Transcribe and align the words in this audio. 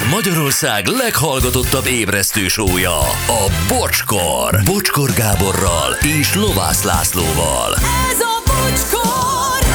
Ez 0.00 0.06
Magyarország 0.10 0.86
leghallgatottabb 0.86 1.86
ébresztő 1.86 2.48
sója, 2.48 2.98
a 3.26 3.52
Bocskor. 3.68 4.60
Bocskor 4.64 5.10
Gáborral 5.12 5.92
és 6.20 6.34
Lovász 6.34 6.82
Lászlóval. 6.82 7.74
Ez 8.10 8.20
a 8.20 8.42
bocskor! 8.46 9.68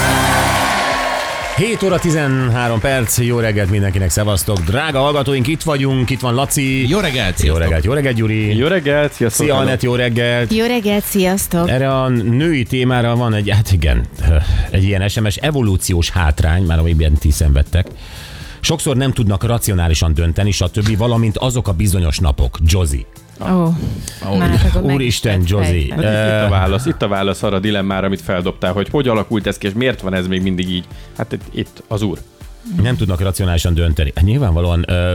7 1.58 1.84
óra 1.84 2.00
13 2.00 2.80
perc, 2.80 3.18
jó 3.18 3.40
reggelt 3.40 3.70
mindenkinek, 3.70 4.10
szevasztok. 4.10 4.60
Drága 4.60 5.00
hallgatóink, 5.00 5.48
itt 5.48 5.62
vagyunk, 5.62 6.10
itt 6.10 6.20
van 6.20 6.34
Laci. 6.34 6.90
Jó 6.90 7.00
reggelt, 7.00 7.30
Jó 7.40 7.44
sziasztok. 7.44 7.60
reggelt, 7.60 7.84
jó 7.84 7.94
reggelt, 7.94 8.16
Gyuri. 8.16 8.58
Jó 8.58 8.68
reggelt, 8.68 9.14
sziasztok! 9.14 9.46
Szia. 9.46 9.56
Anett, 9.56 9.82
jó 9.82 9.96
reggelt. 9.96 10.54
Jó 10.54 10.66
reggelt, 10.66 11.04
sziasztok! 11.04 11.70
Erre 11.70 11.94
a 12.02 12.08
női 12.10 12.64
témára 12.64 13.16
van 13.16 13.34
egy, 13.34 13.50
hát 13.50 13.72
igen, 13.72 14.06
egy 14.70 14.84
ilyen 14.84 15.08
SMS 15.08 15.36
evolúciós 15.36 16.10
hátrány, 16.10 16.64
már 16.64 16.80
amiben 16.80 17.14
ti 17.14 17.32
szenvedtek. 17.32 17.88
Sokszor 18.66 18.96
nem 18.96 19.12
tudnak 19.12 19.44
racionálisan 19.44 20.14
dönteni, 20.14 20.52
stb., 20.52 20.98
valamint 20.98 21.38
azok 21.38 21.68
a 21.68 21.74
bizonyos 21.74 22.20
napok. 22.20 22.58
Jozi. 22.66 23.06
Ó, 23.42 23.46
oh, 23.46 24.38
meg 24.38 24.72
Úristen, 24.82 25.42
is 25.42 25.50
Jozi. 25.50 25.92
Hát 25.92 26.00
itt 26.00 26.46
a 26.46 26.50
válasz, 26.50 26.86
itt 26.86 27.02
a 27.02 27.08
válasz 27.08 27.44
arra 27.44 27.56
a 27.56 27.60
dilemmára, 27.60 28.06
amit 28.06 28.22
feldobtál, 28.22 28.74
hogy 28.74 28.90
hogy 28.90 29.08
alakult 29.08 29.48
ez 29.48 29.58
ki, 29.58 29.68
és 29.68 29.74
miért 29.74 30.02
van 30.02 30.14
ez 30.14 30.28
még 30.28 30.42
mindig 30.42 30.70
így. 30.70 30.86
Hát 31.18 31.32
itt, 31.32 31.42
itt 31.52 31.84
az 31.88 32.02
úr. 32.02 32.20
Nem 32.82 32.96
tudnak 32.96 33.22
racionálisan 33.22 33.74
dönteni. 33.74 34.12
Hát 34.16 34.26
nyilvánvalóan 34.26 34.86
ö, 34.88 35.14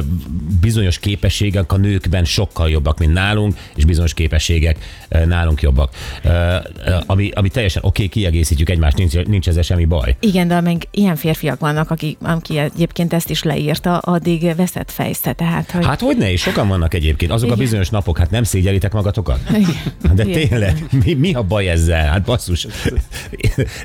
bizonyos 0.61 0.99
képességek 0.99 1.73
a 1.73 1.77
nőkben 1.77 2.25
sokkal 2.25 2.71
jobbak, 2.71 2.99
mint 2.99 3.13
nálunk, 3.13 3.55
és 3.75 3.85
bizonyos 3.85 4.15
képességek 4.15 4.79
ö, 5.09 5.25
nálunk 5.27 5.63
jobbak. 5.63 5.95
Ö, 6.23 6.29
ö, 6.29 6.97
ami, 7.07 7.31
ami 7.35 7.49
teljesen 7.49 7.83
oké, 7.83 8.05
okay, 8.05 8.09
kiegészítjük 8.09 8.71
egymást, 8.71 8.97
nincs, 8.97 9.15
nincs 9.15 9.49
ezzel 9.49 9.63
semmi 9.63 9.85
baj. 9.85 10.17
Igen, 10.21 10.49
de 10.49 10.61
még 10.61 10.89
ilyen 10.91 11.17
férfiak 11.17 11.61
vannak, 11.61 11.91
akik, 11.91 12.19
aki 12.23 12.59
egyébként 12.59 13.13
ezt 13.13 13.31
is 13.31 13.43
leírta, 13.43 13.99
addig 13.99 14.55
veszett 14.57 14.91
fejsze, 14.91 15.33
tehát, 15.33 15.71
hogy... 15.71 15.87
Hát 15.87 16.01
hogy 16.01 16.17
ne, 16.17 16.33
és 16.33 16.41
sokan 16.41 16.69
vannak 16.69 16.95
egyébként. 16.95 17.33
Azok 17.33 17.51
a 17.51 17.53
Igen. 17.53 17.65
bizonyos 17.65 17.89
napok, 17.89 18.19
hát 18.19 18.31
nem 18.31 18.43
szégyelitek 18.43 18.93
magatokat? 18.93 19.39
Igen. 19.49 20.15
De 20.15 20.25
Igen. 20.25 20.49
tényleg, 20.49 20.85
mi, 21.05 21.15
mi 21.15 21.35
a 21.35 21.43
baj 21.43 21.69
ezzel? 21.69 22.09
Hát 22.09 22.23
basszus, 22.23 22.67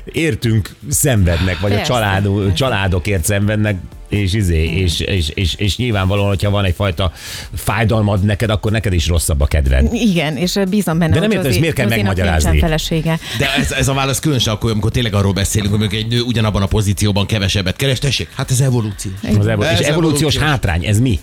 értünk 0.04 0.74
szenvednek, 0.88 1.60
vagy 1.60 1.72
a 1.72 1.74
Persze. 1.74 1.92
család, 1.92 2.52
családokért 2.54 3.24
szenvednek, 3.24 3.54
ennek 3.56 3.80
és, 4.08 4.32
izé, 4.32 4.64
és, 4.64 5.00
és, 5.00 5.28
és, 5.34 5.54
és 5.54 5.76
nyilvánvalóan, 5.76 6.28
hogyha 6.28 6.50
van 6.50 6.64
egyfajta 6.64 7.12
fájdalmad 7.54 8.24
neked, 8.24 8.50
akkor 8.50 8.72
neked 8.72 8.92
is 8.92 9.06
rosszabb 9.06 9.40
a 9.40 9.46
kedved. 9.46 9.92
Igen, 9.92 10.36
és 10.36 10.58
bízom 10.70 10.98
benne, 10.98 11.12
De 11.14 11.20
nem 11.20 11.28
hogy 11.30 11.44
értem, 11.44 11.60
miért 11.60 11.74
kell 11.74 11.88
megmagyarázni? 11.88 12.58
felesége. 12.58 13.18
De 13.38 13.54
ez, 13.54 13.72
ez 13.72 13.88
a 13.88 13.94
válasz 13.94 14.18
különösen 14.20 14.54
akkor, 14.54 14.70
amikor 14.70 14.90
tényleg 14.90 15.14
arról 15.14 15.32
beszélünk, 15.32 15.70
hogy 15.70 15.80
mondjuk 15.80 16.02
egy 16.02 16.08
nő 16.10 16.20
ugyanabban 16.20 16.62
a 16.62 16.66
pozícióban 16.66 17.26
kevesebbet 17.26 17.76
keres. 17.76 17.98
Tessék, 17.98 18.28
hát 18.34 18.50
ez 18.50 18.60
evolúció. 18.60 19.10
Az 19.38 19.46
evol- 19.46 19.64
és 19.66 19.78
Ez 19.78 19.86
evolúciós 19.86 19.90
evolúciós. 19.90 20.36
hátrány, 20.36 20.84
ez 20.84 21.00
mi? 21.00 21.18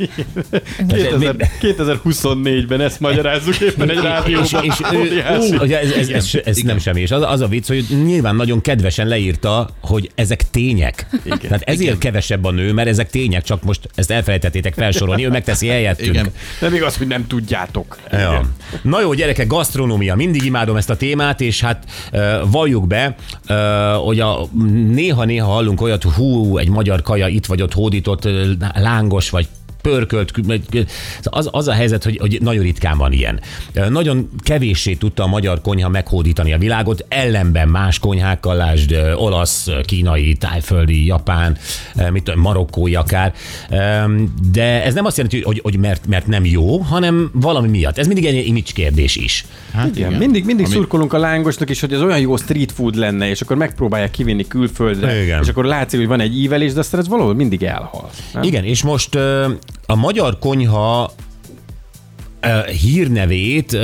2000, 0.88 1.36
2024-ben 1.61 2.81
ezt 2.81 3.00
magyarázzuk 3.00 3.59
éppen 3.59 3.89
egy 3.89 3.95
és, 3.95 4.02
rádióban. 4.02 4.64
és 4.64 4.73
ő, 4.94 5.58
ugye 5.61 5.80
ez, 5.80 5.92
ez, 5.92 6.09
ez, 6.09 6.30
ez 6.45 6.58
nem 6.58 6.78
semmi. 6.80 7.02
És 7.02 7.11
az, 7.11 7.22
az 7.26 7.42
a 7.42 7.48
vicc, 7.48 7.67
hogy 7.67 7.86
nyilván 8.06 8.36
nagyon 8.36 8.61
kedvesen 8.61 9.08
leírta, 9.08 9.70
hogy 9.81 10.11
ezek 10.16 10.50
tények. 10.50 11.08
Igen. 11.26 11.39
Tehát 11.39 11.61
ezért 11.61 11.81
Igen. 11.81 11.98
kevesebb 11.98 12.45
a 12.45 12.52
nő, 12.52 12.73
mert 12.74 12.88
ezek 12.88 13.10
tények, 13.10 13.44
csak 13.44 13.64
most 13.64 13.90
ezt 13.96 14.12
elfelejtettétek 14.12 14.74
felsorolni, 14.74 15.26
ő 15.26 15.30
megteszi 15.30 15.68
helyettünk. 15.68 16.10
Igen. 16.10 16.32
Nem 16.62 16.74
igaz, 16.74 16.98
hogy 16.98 17.08
nem 17.08 17.28
tudjátok. 17.28 17.98
Ja. 18.12 18.42
Na 18.82 19.02
jó, 19.02 19.14
gyerekek, 19.14 19.48
gasztronómia. 19.48 20.16
Mindig 20.16 20.44
imádom 20.44 20.76
ezt 20.76 20.90
a 20.90 20.96
témát, 20.96 21.42
és 21.42 21.62
hát 21.62 21.86
valljuk 22.46 22.88
be, 22.88 23.16
hogy 24.04 24.20
a, 24.20 24.48
néha-néha 24.94 25.52
hallunk 25.52 25.82
olyat, 25.82 26.04
hú, 26.04 26.58
egy 26.58 26.70
magyar 26.70 27.02
kaja 27.02 27.28
itt 27.28 27.46
vagy 27.46 27.62
ott 27.62 27.74
hódított, 27.74 28.30
lángos 28.74 29.30
vagy 29.30 29.48
pörkölt, 29.84 30.31
az, 31.23 31.50
az 31.52 31.67
a 31.67 31.73
helyzet, 31.73 32.03
hogy, 32.03 32.17
hogy 32.17 32.38
nagyon 32.42 32.64
ritkán 32.64 32.98
van 32.98 33.12
ilyen. 33.12 33.39
Nagyon 33.89 34.30
kevéssé 34.38 34.94
tudta 34.94 35.23
a 35.23 35.28
magyar 35.28 35.62
konyha 35.62 35.89
meghódítani 35.89 36.54
a 36.54 36.58
világot, 36.58 37.05
ellenben 37.08 37.67
más 37.67 37.99
konyhákkal, 37.99 38.55
lásd, 38.55 38.95
olasz, 39.16 39.67
kínai, 39.86 40.33
tájföldi, 40.33 41.05
japán, 41.05 41.58
mit 42.11 42.23
tudom, 42.23 42.39
marokkói 42.39 42.95
akár. 42.95 43.33
De 44.52 44.83
ez 44.83 44.94
nem 44.94 45.05
azt 45.05 45.17
jelenti, 45.17 45.42
hogy, 45.42 45.60
hogy 45.64 45.77
mert, 45.77 46.08
mert 46.08 46.27
nem 46.27 46.45
jó, 46.45 46.77
hanem 46.77 47.30
valami 47.33 47.67
miatt. 47.67 47.98
Ez 47.98 48.08
mindig 48.08 48.26
egy 48.26 48.48
image 48.48 48.71
kérdés 48.73 49.15
is. 49.15 49.45
Hát 49.73 49.95
Igen. 49.95 50.14
Mindig, 50.14 50.45
mindig 50.45 50.65
Ami... 50.65 50.73
szurkolunk 50.76 51.14
a 51.14 51.17
lángosnak 51.17 51.70
is, 51.70 51.80
hogy 51.80 51.94
ez 51.94 52.02
olyan 52.02 52.20
jó 52.20 52.38
street 52.38 52.71
food 52.71 52.95
lenne, 52.95 53.30
és 53.30 53.42
akkor 53.42 53.58
megpróbálják 53.58 54.11
kivinni 54.11 54.48
külföldre, 54.48 55.23
Igen. 55.23 55.42
és 55.42 55.48
akkor 55.48 55.65
látszik, 55.65 56.00
hogy 56.00 56.08
van 56.08 56.20
egy 56.20 56.38
ívelés, 56.38 56.73
de 56.73 56.80
aztán 56.80 57.00
ez 57.00 57.08
valahol 57.08 57.36
mindig 57.36 57.64
elhal. 57.64 58.10
Nem? 58.33 58.44
Igen, 58.44 58.64
és 58.64 58.83
most 58.83 59.17
a 59.86 59.95
magyar 59.95 60.39
konyha 60.39 61.11
hírnevét 62.82 63.78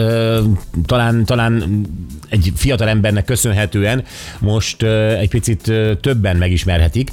talán, 0.85 1.25
talán 1.25 1.85
egy 2.29 2.51
fiatal 2.55 2.87
embernek 2.87 3.25
köszönhetően 3.25 4.03
most 4.39 4.83
egy 5.19 5.29
picit 5.29 5.61
többen 6.01 6.37
megismerhetik. 6.37 7.11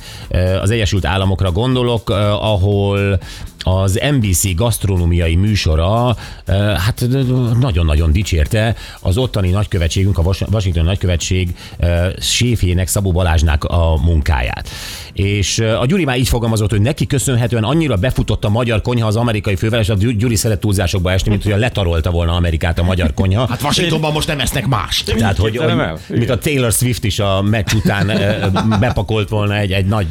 Az 0.61 0.71
Egyesült 0.71 1.05
Államokra 1.05 1.53
gondolok, 1.53 2.11
ahol 2.41 3.21
az 3.69 4.01
NBC 4.11 4.55
gasztronómiai 4.55 5.35
műsora 5.35 6.17
ö, 6.45 6.53
hát 6.53 7.03
ö, 7.03 7.23
nagyon-nagyon 7.61 8.13
dicsérte 8.13 8.75
az 9.01 9.17
ottani 9.17 9.51
nagykövetségünk, 9.51 10.19
a 10.19 10.23
Washington 10.51 10.85
nagykövetség 10.85 11.57
ö, 11.79 12.09
séfjének, 12.21 12.89
Szabó 12.89 13.13
Balázsnak 13.13 13.65
a 13.65 13.97
munkáját. 14.03 14.69
És 15.13 15.59
a 15.59 15.87
Gyuri 15.87 16.05
már 16.05 16.19
így 16.19 16.29
fogalmazott, 16.29 16.71
hogy 16.71 16.81
neki 16.81 17.07
köszönhetően 17.07 17.65
annyira 17.65 17.97
befutott 17.97 18.45
a 18.45 18.49
magyar 18.49 18.83
konyha 18.83 19.07
az 19.07 19.17
amerikai 19.17 19.57
fővel, 19.57 19.81
és 19.81 19.89
a 19.89 19.95
Gy- 19.95 20.17
Gyuri 20.17 20.37
szeret 20.37 20.61
túlzásokba 20.61 21.13
esni, 21.13 21.31
mint 21.31 21.43
hogy 21.43 21.59
letarolta 21.59 22.11
volna 22.11 22.33
Amerikát 22.33 22.79
a 22.79 22.83
magyar 22.83 23.15
konyha. 23.15 23.47
Hát 23.47 23.63
Washingtonban 23.63 24.13
most 24.13 24.29
nem 24.29 24.41
esznek 24.41 24.67
más. 24.67 25.03
Tehát, 25.03 25.37
hogy, 25.37 25.57
hogy 25.57 25.75
mint 26.09 26.31
a 26.31 26.39
Taylor 26.39 26.73
Swift 26.73 27.05
is 27.05 27.19
a 27.19 27.43
meccs 27.43 27.73
után 27.75 28.07
bepakolt 28.81 29.29
volna 29.29 29.57
egy, 29.57 29.73
egy 29.73 29.87
nagy 29.87 30.07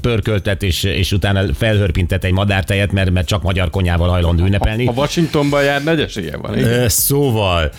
pörköltet, 0.00 0.62
és, 0.62 0.82
és 0.82 1.12
utána 1.12 1.54
felhörpintett 1.54 2.24
egy 2.24 2.32
madártejet, 2.32 2.81
mert, 2.90 3.10
mert 3.10 3.26
csak 3.26 3.42
magyar 3.42 3.70
konyával 3.70 4.08
hajlandó 4.08 4.44
ünnepelni. 4.44 4.84
Ha 4.84 4.92
Washingtonban 4.92 5.62
jár, 5.62 5.84
nagy 5.84 6.00
esélye 6.00 6.36
van. 6.36 6.58
Igen. 6.58 6.88
Szóval, 6.88 7.72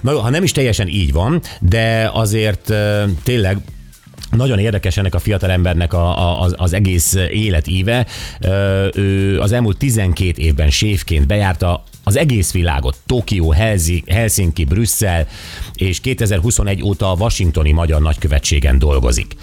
na 0.00 0.20
ha 0.20 0.30
nem 0.30 0.42
is 0.42 0.52
teljesen 0.52 0.88
így 0.88 1.12
van, 1.12 1.40
de 1.60 2.10
azért 2.12 2.74
tényleg 3.22 3.58
nagyon 4.30 4.58
érdekes 4.58 4.96
ennek 4.96 5.14
a 5.14 5.18
fiatal 5.18 5.50
embernek 5.50 5.92
a, 5.92 6.18
a, 6.18 6.40
az, 6.40 6.54
az 6.56 6.72
egész 6.72 7.14
életíve. 7.30 8.06
Ő 8.94 9.40
az 9.40 9.52
elmúlt 9.52 9.76
12 9.76 10.42
évben 10.42 10.70
séfként 10.70 11.26
bejárta 11.26 11.84
az 12.04 12.16
egész 12.16 12.52
világot, 12.52 12.96
Tokió, 13.06 13.50
Helsi- 13.50 14.04
Helsinki, 14.06 14.64
Brüsszel, 14.64 15.26
és 15.74 16.00
2021 16.00 16.82
óta 16.82 17.10
a 17.10 17.14
Washingtoni 17.14 17.72
Magyar 17.72 18.00
Nagykövetségen 18.00 18.78
dolgozik. 18.78 19.36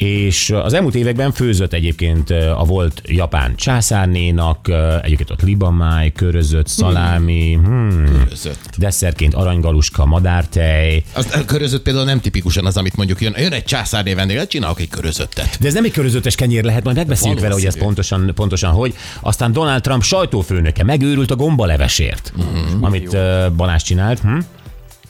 És 0.00 0.50
az 0.50 0.72
elmúlt 0.72 0.94
években 0.94 1.32
főzött 1.32 1.72
egyébként 1.72 2.30
a 2.30 2.64
volt 2.66 3.02
japán 3.06 3.56
császárnénak, 3.56 4.68
egyébként 5.02 5.30
ott 5.30 5.42
libamáj, 5.42 6.12
körözött, 6.12 6.66
szalámi, 6.66 7.58
hmm, 7.64 8.04
Körözött. 8.04 8.76
desszertként 8.76 9.34
aranygaluska, 9.34 10.04
madártej. 10.04 11.02
Az 11.12 11.28
a 11.32 11.44
körözött 11.44 11.82
például 11.82 12.04
nem 12.04 12.20
tipikusan 12.20 12.66
az, 12.66 12.76
amit 12.76 12.96
mondjuk 12.96 13.20
jön, 13.20 13.34
jön 13.38 13.52
egy 13.52 13.64
császárné 13.64 14.14
vendég, 14.14 14.46
csinálok 14.46 14.80
egy 14.80 14.88
körözöttet. 14.88 15.56
De 15.60 15.66
ez 15.66 15.74
nem 15.74 15.84
egy 15.84 15.92
körözöttes 15.92 16.34
kenyér 16.34 16.64
lehet, 16.64 16.84
majd 16.84 16.96
megbeszéljük 16.96 17.40
vele, 17.40 17.54
hogy 17.54 17.66
ez 17.66 17.78
pontosan, 17.78 18.32
pontosan 18.34 18.72
hogy. 18.72 18.94
Aztán 19.20 19.52
Donald 19.52 19.82
Trump 19.82 20.02
sajtófőnöke 20.02 20.84
megőrült 20.84 21.30
a 21.30 21.36
gombalevesért, 21.36 22.32
uh-huh. 22.36 22.84
amit 22.84 23.12
uh, 23.12 23.50
Balázs 23.56 23.82
csinált. 23.82 24.18
Hm? 24.20 24.38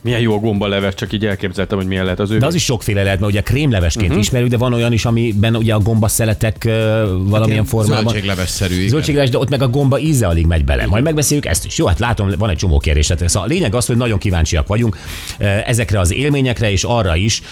Milyen 0.02 0.20
jó 0.20 0.34
a 0.34 0.38
gombaleves, 0.38 0.94
csak 0.94 1.12
így 1.12 1.26
elképzeltem, 1.26 1.78
hogy 1.78 1.86
milyen 1.86 2.04
lehet 2.04 2.20
az 2.20 2.30
ő. 2.30 2.38
De 2.38 2.46
az 2.46 2.54
is 2.54 2.64
sokféle 2.64 3.02
lehet, 3.02 3.20
mert 3.20 3.32
ugye 3.32 3.42
krémlevesként 3.42 4.06
uh-huh. 4.06 4.22
ismerjük, 4.22 4.50
de 4.50 4.56
van 4.56 4.72
olyan 4.72 4.92
is, 4.92 5.04
amiben 5.04 5.56
ugye 5.56 5.74
a 5.74 5.78
gombaszeletek 5.78 6.62
uh, 6.66 6.72
valamilyen 7.18 7.64
formában. 7.64 8.02
Zöldséglevesszerű. 8.04 8.74
igen. 8.74 8.88
Zöldségleves, 8.88 9.30
de 9.30 9.38
ott 9.38 9.50
meg 9.50 9.62
a 9.62 9.68
gomba 9.68 9.98
íze 9.98 10.26
alig 10.26 10.46
megy 10.46 10.64
bele. 10.64 10.86
Majd 10.86 11.04
megbeszéljük 11.04 11.46
ezt 11.46 11.64
is. 11.64 11.78
Jó, 11.78 11.86
hát 11.86 11.98
látom, 11.98 12.30
van 12.38 12.50
egy 12.50 12.56
csomó 12.56 12.78
kérdésetek. 12.78 13.28
Szóval 13.28 13.48
a 13.48 13.52
lényeg 13.52 13.74
az, 13.74 13.86
hogy 13.86 13.96
nagyon 13.96 14.18
kíváncsiak 14.18 14.66
vagyunk 14.66 14.96
ezekre 15.66 16.00
az 16.00 16.12
élményekre, 16.12 16.70
és 16.70 16.84
arra 16.84 17.16
is, 17.16 17.42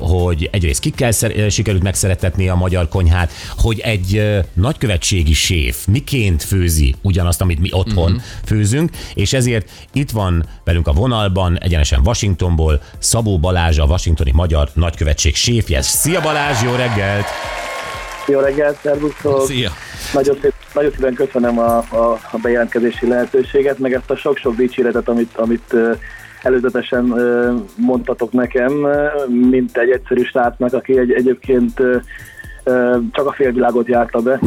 hogy 0.00 0.48
egyrészt 0.52 0.80
kikkel 0.80 1.10
szer- 1.10 1.50
sikerült 1.50 1.82
megszeretetni 1.82 2.48
a 2.48 2.54
magyar 2.54 2.88
konyhát, 2.88 3.32
hogy 3.56 3.80
egy 3.80 4.22
nagykövetségi 4.52 5.34
séf 5.34 5.86
miként 5.86 6.42
főzi 6.42 6.94
ugyanazt, 7.02 7.40
amit 7.40 7.60
mi 7.60 7.68
otthon 7.72 8.10
uh-huh. 8.10 8.22
főzünk, 8.44 8.90
és 9.14 9.32
ezért 9.32 9.70
itt 9.92 10.10
van 10.10 10.44
velünk 10.64 10.86
a 10.86 10.92
vonalban, 10.92 11.58
egyenesen 11.78 12.06
Washingtonból, 12.06 12.80
Szabó 12.98 13.38
Balázs, 13.38 13.78
a 13.78 13.84
Washingtoni 13.84 14.30
Magyar 14.34 14.68
Nagykövetség 14.74 15.34
séfje. 15.34 15.82
Szia 15.82 16.20
Balázs, 16.20 16.62
jó 16.62 16.74
reggelt! 16.74 17.26
Jó 18.26 18.40
reggelt, 18.40 18.78
szervusztok! 18.82 19.46
Szia. 19.46 19.70
Nagyon, 20.12 20.38
szép, 20.42 20.52
nagyon 20.74 20.90
szépen 20.90 21.14
köszönöm 21.14 21.58
a, 21.58 21.76
a, 21.76 22.18
a 22.30 22.38
bejelentkezési 22.42 23.08
lehetőséget, 23.08 23.78
meg 23.78 23.92
ezt 23.92 24.10
a 24.10 24.16
sok-sok 24.16 24.56
dicséretet, 24.56 25.08
amit, 25.08 25.36
amit 25.36 25.74
előzetesen 26.42 27.14
mondtatok 27.76 28.32
nekem, 28.32 28.72
mint 29.50 29.76
egy 29.76 29.90
egyszerű 29.90 30.22
srácnak, 30.22 30.72
aki 30.72 30.98
egy, 30.98 31.12
egyébként 31.12 31.80
Csak 33.12 33.26
a 33.26 33.32
félvilágot 33.32 33.88
járta 33.88 34.18
be. 34.18 34.40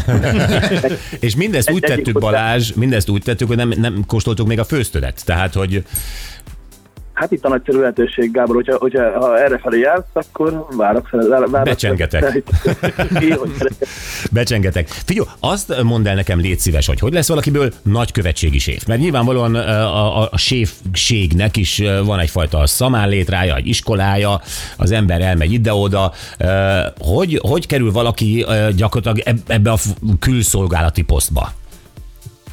És 1.19 1.35
mindezt 1.35 1.71
úgy 1.71 1.81
tettük, 1.81 2.19
Balázs, 2.19 2.73
mindezt 2.73 3.09
úgy 3.09 3.21
tettük, 3.21 3.47
hogy 3.47 3.57
nem, 3.57 3.73
nem 3.77 4.03
kóstoltuk 4.07 4.47
még 4.47 4.59
a 4.59 4.63
főztödet. 4.63 5.25
Tehát, 5.25 5.53
hogy 5.53 5.83
Hát 7.21 7.31
itt 7.31 7.45
a 7.45 7.49
nagyszerű 7.49 7.79
lehetőség, 7.79 8.31
Gábor, 8.31 8.55
hogyha, 8.55 8.77
hogyha 8.77 9.19
ha 9.19 9.39
errefelé 9.39 9.79
jársz, 9.79 10.03
akkor 10.13 10.65
várok. 10.77 11.09
várok 11.29 11.63
Becsengetek. 11.63 12.43
Becsengetek. 14.31 14.87
Figyelj, 14.87 15.27
azt 15.39 15.83
mondd 15.83 16.07
el 16.07 16.15
nekem, 16.15 16.39
légy 16.39 16.59
szíves, 16.59 16.87
hogy 16.87 16.99
hogy 16.99 17.13
lesz 17.13 17.27
valakiből 17.27 17.71
nagykövetségi 17.83 18.59
séf. 18.59 18.85
Mert 18.85 18.99
nyilvánvalóan 18.99 19.55
a, 19.55 20.21
a, 20.21 20.29
a 20.31 20.37
séfségnek 20.37 21.57
is 21.57 21.83
van 22.05 22.19
egyfajta 22.19 22.67
szamállétrája, 22.67 23.55
egy 23.55 23.67
iskolája, 23.67 24.41
az 24.77 24.91
ember 24.91 25.21
elmegy 25.21 25.51
ide-oda. 25.51 26.13
Hogy, 26.99 27.39
hogy 27.41 27.65
kerül 27.65 27.91
valaki 27.91 28.45
gyakorlatilag 28.75 29.19
eb- 29.27 29.49
ebbe 29.49 29.71
a 29.71 29.77
külszolgálati 30.19 31.01
posztba? 31.01 31.51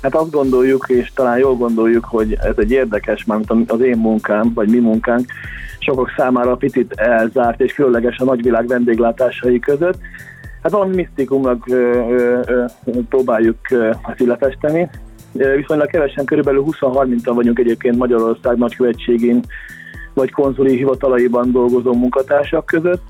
Hát 0.02 0.14
azt 0.14 0.30
gondoljuk, 0.30 0.88
és 0.88 1.12
talán 1.14 1.38
jól 1.38 1.54
gondoljuk, 1.54 2.04
hogy 2.04 2.32
ez 2.32 2.54
egy 2.56 2.70
érdekes, 2.70 3.24
mármint 3.24 3.72
az 3.72 3.80
én 3.80 3.98
munkám, 3.98 4.52
vagy 4.54 4.68
mi 4.68 4.78
munkánk, 4.78 5.26
sokak 5.78 6.12
számára 6.16 6.56
picit 6.56 6.92
elzárt 6.92 7.60
és 7.60 7.72
különleges 7.72 8.18
a 8.18 8.24
nagyvilág 8.24 8.66
vendéglátásai 8.66 9.58
között. 9.58 9.98
Hát 10.62 10.72
valami 10.72 10.94
misztikumnak 10.94 11.68
ö, 11.68 11.74
ö, 11.74 12.40
ö, 12.46 12.64
próbáljuk 13.08 13.56
ezt 13.70 14.18
lefesteni. 14.18 14.90
Ö, 15.32 15.56
Viszonylag 15.56 15.88
kevesen, 15.90 16.24
körülbelül 16.24 16.64
20-30-an 16.66 17.32
vagyunk 17.34 17.58
egyébként 17.58 17.96
Magyarország 17.96 18.56
nagykövetségén 18.56 19.42
vagy 20.14 20.30
konzuli 20.30 20.76
hivatalaiban 20.76 21.52
dolgozó 21.52 21.92
munkatársak 21.92 22.66
között. 22.66 23.02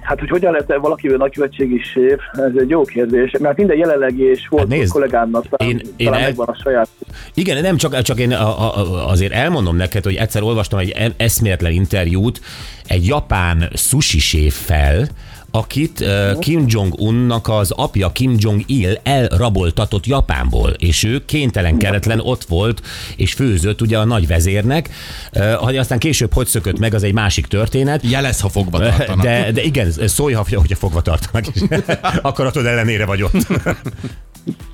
Hát, 0.00 0.18
hogy 0.18 0.28
hogyan 0.28 0.52
lehet 0.52 0.76
valakiből 0.80 1.16
nagykövetségi 1.16 1.80
séf, 1.92 2.20
ez 2.32 2.52
egy 2.58 2.68
jó 2.68 2.82
kérdés, 2.82 3.30
mert 3.40 3.56
minden 3.56 3.76
jelenlegi 3.76 4.22
és 4.22 4.48
volt 4.48 4.68
Hát 4.68 4.78
nézd, 4.78 4.92
kollégámnak 4.92 5.48
talán, 5.48 5.72
én- 5.72 5.80
én, 5.96 6.06
talán 6.06 6.20
el- 6.20 6.26
megvan 6.26 6.46
a 6.48 6.56
saját 6.62 6.88
Igen, 7.34 7.62
nem 7.62 7.76
csak, 7.76 8.02
csak 8.02 8.18
én 8.18 8.32
a, 8.32 8.76
a, 8.76 9.08
azért 9.10 9.32
elmondom 9.32 9.76
neked, 9.76 10.04
hogy 10.04 10.14
egyszer 10.14 10.42
olvastam 10.42 10.78
egy 10.78 10.90
e- 10.90 11.12
eszméletlen 11.16 11.72
interjút 11.72 12.40
egy 12.86 13.06
japán 13.06 13.68
sushi 13.74 14.18
séffel, 14.18 15.08
akit 15.54 16.00
uh, 16.00 16.38
Kim 16.38 16.64
Jong-unnak 16.68 17.48
az 17.48 17.70
apja 17.70 18.12
Kim 18.12 18.36
Jong-il 18.38 19.00
elraboltatott 19.02 20.06
Japánból, 20.06 20.70
és 20.70 21.02
ő 21.02 21.24
kénytelen 21.24 21.78
keretlen 21.78 22.20
ott 22.20 22.44
volt, 22.44 22.82
és 23.16 23.32
főzött 23.32 23.80
ugye 23.80 23.98
a 23.98 24.04
nagy 24.04 24.26
vezérnek, 24.26 24.90
uh, 25.32 25.52
hogy 25.52 25.76
aztán 25.76 25.98
később 25.98 26.32
hogy 26.32 26.46
szökött 26.46 26.78
meg, 26.78 26.94
az 26.94 27.02
egy 27.02 27.12
másik 27.12 27.46
történet. 27.46 28.02
Jelez, 28.10 28.40
ha 28.40 28.48
fogva 28.48 28.78
tartanak. 28.78 29.24
De, 29.24 29.52
de 29.52 29.62
igen, 29.62 29.90
szólj, 30.06 30.32
ha- 30.32 30.46
hogyha 30.50 30.76
fogva 30.76 31.00
tartanak. 31.02 31.44
Akaratod 32.22 32.66
ellenére 32.66 33.04
vagy 33.04 33.22
ott. 33.22 33.46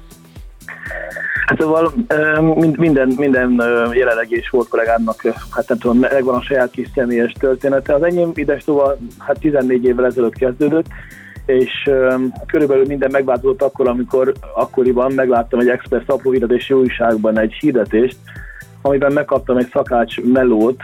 Hát 1.51 1.61
szóval 1.61 1.93
minden, 2.77 3.13
minden 3.17 3.63
jelenlegi 3.93 4.37
és 4.37 4.51
volt 4.51 4.69
kollégámnak, 4.69 5.23
hát 5.51 5.69
nem 5.69 5.79
tudom, 5.79 5.99
megvan 5.99 6.35
a 6.35 6.43
saját 6.43 6.71
kis 6.71 6.89
személyes 6.95 7.33
története. 7.33 7.95
Az 7.95 8.03
enyém 8.03 8.31
ides 8.35 8.63
szóval 8.63 8.99
hát 9.19 9.39
14 9.39 9.85
évvel 9.85 10.07
ezelőtt 10.07 10.37
kezdődött, 10.37 10.87
és 11.47 11.91
körülbelül 12.47 12.87
minden 12.87 13.11
megváltozott 13.13 13.63
akkor, 13.63 13.89
amikor 13.89 14.33
akkoriban 14.55 15.13
megláttam 15.13 15.61
egy 15.61 15.69
Express 15.69 16.03
apró 16.07 16.31
hirdetési 16.31 16.75
újságban 16.75 17.39
egy 17.39 17.53
hirdetést, 17.53 18.17
amiben 18.83 19.13
megkaptam 19.13 19.57
egy 19.57 19.69
szakács 19.73 20.21
melót 20.21 20.83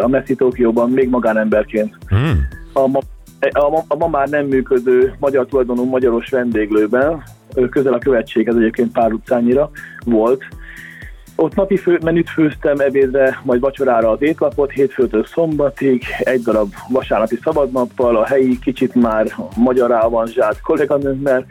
a 0.00 0.08
Messi 0.08 0.34
Tokióban 0.34 0.90
még 0.90 1.08
magánemberként. 1.08 1.94
Hmm. 2.08 2.48
a 2.72 2.86
ma, 2.86 2.98
a, 3.40 3.84
a 3.88 3.96
ma 3.96 4.08
már 4.08 4.28
nem 4.28 4.46
működő 4.46 5.14
magyar 5.18 5.46
tulajdonú 5.46 5.84
magyaros 5.84 6.28
vendéglőben, 6.28 7.22
közel 7.70 7.92
a 7.92 7.98
követséghez 7.98 8.56
egyébként 8.56 8.92
pár 8.92 9.12
utcányira 9.12 9.70
volt. 10.04 10.42
Ott 11.36 11.54
napi 11.54 11.76
fő, 11.76 11.98
menüt 12.04 12.30
főztem 12.30 12.78
ebédre, 12.78 13.40
majd 13.44 13.60
vacsorára 13.60 14.10
az 14.10 14.22
étlapot, 14.22 14.70
hétfőtől 14.70 15.24
szombatig, 15.24 16.02
egy 16.18 16.42
darab 16.42 16.72
vasárnapi 16.88 17.38
szabadnappal, 17.42 18.16
a 18.16 18.26
helyi 18.26 18.58
kicsit 18.58 18.94
már 18.94 19.26
magyar 19.56 19.90
avanzsált 19.90 20.60
kolléganőmmel, 20.60 21.46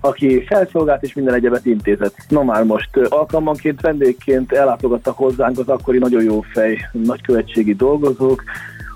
aki 0.00 0.44
felszolgált 0.46 1.02
és 1.02 1.14
minden 1.14 1.34
egyebet 1.34 1.66
intézett. 1.66 2.16
Na 2.28 2.42
már 2.42 2.64
most 2.64 2.96
alkalmanként 2.96 3.80
vendégként 3.80 4.52
ellátogattak 4.52 5.16
hozzánk 5.16 5.58
az 5.58 5.68
akkori 5.68 5.98
nagyon 5.98 6.22
jó 6.22 6.40
fej 6.40 6.78
nagykövetségi 6.92 7.74
dolgozók 7.74 8.42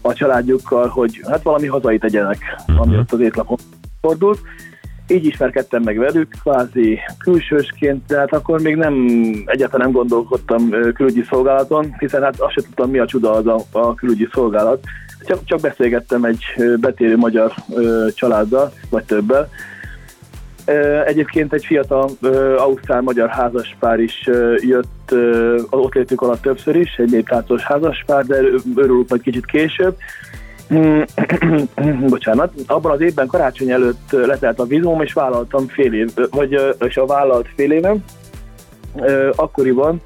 a 0.03 0.13
családjukkal, 0.13 0.89
hogy 0.89 1.21
hát 1.29 1.43
valami 1.43 1.67
hazai 1.67 1.99
tegyenek, 1.99 2.39
ami 2.79 2.97
ott 2.97 3.13
az 3.13 3.21
étlapon 3.21 3.57
fordult. 4.01 4.39
Így 5.09 5.27
ismerkedtem 5.27 5.83
meg 5.83 5.99
velük, 5.99 6.29
kvázi 6.43 6.99
külsősként, 7.19 8.07
de 8.07 8.19
hát 8.19 8.33
akkor 8.33 8.61
még 8.61 8.77
nem, 8.77 8.95
egyáltalán 9.47 9.87
nem 9.87 9.97
gondolkodtam 9.97 10.71
külügyi 10.95 11.23
szolgálaton, 11.29 11.95
hiszen 11.99 12.23
hát 12.23 12.41
azt 12.41 12.53
sem 12.53 12.65
tudtam, 12.65 12.91
mi 12.91 12.99
a 12.99 13.07
csuda 13.07 13.33
az 13.33 13.47
a, 13.47 13.59
a 13.73 13.95
külügyi 13.95 14.29
szolgálat. 14.33 14.85
Csak, 15.27 15.45
csak 15.45 15.61
beszélgettem 15.61 16.25
egy 16.25 16.45
betérő 16.81 17.17
magyar 17.17 17.55
családdal, 18.15 18.73
vagy 18.91 19.05
többel, 19.05 19.49
Egyébként 21.07 21.53
egy 21.53 21.65
fiatal 21.65 22.11
ausztrál-magyar 22.57 23.29
házaspár 23.29 24.01
is 24.01 24.29
jött 24.57 25.11
az 25.71 25.79
ott 25.79 25.95
létük 25.95 26.21
alatt 26.21 26.43
többször 26.43 26.77
is, 26.77 26.97
egy 26.97 27.11
néptáncos 27.11 27.63
házaspár, 27.63 28.25
de 28.25 28.37
őrülünk 28.77 29.09
majd 29.09 29.23
kicsit 29.23 29.47
később. 29.47 29.97
Mm, 30.75 31.01
Bocsánat, 32.09 32.53
abban 32.67 32.93
az 32.93 33.01
évben 33.01 33.27
karácsony 33.27 33.71
előtt 33.71 34.11
letelt 34.11 34.59
a 34.59 34.65
vizum, 34.65 35.03
és 35.03 35.13
vállaltam 35.13 35.69
fél 35.69 35.95
év, 35.95 36.11
vagy 36.31 36.77
és 36.79 36.97
a 36.97 37.07
vállalt 37.07 37.49
fél 37.57 37.73
évem. 37.73 38.05
Ö, 38.97 39.31
Akkoriban 39.37 40.03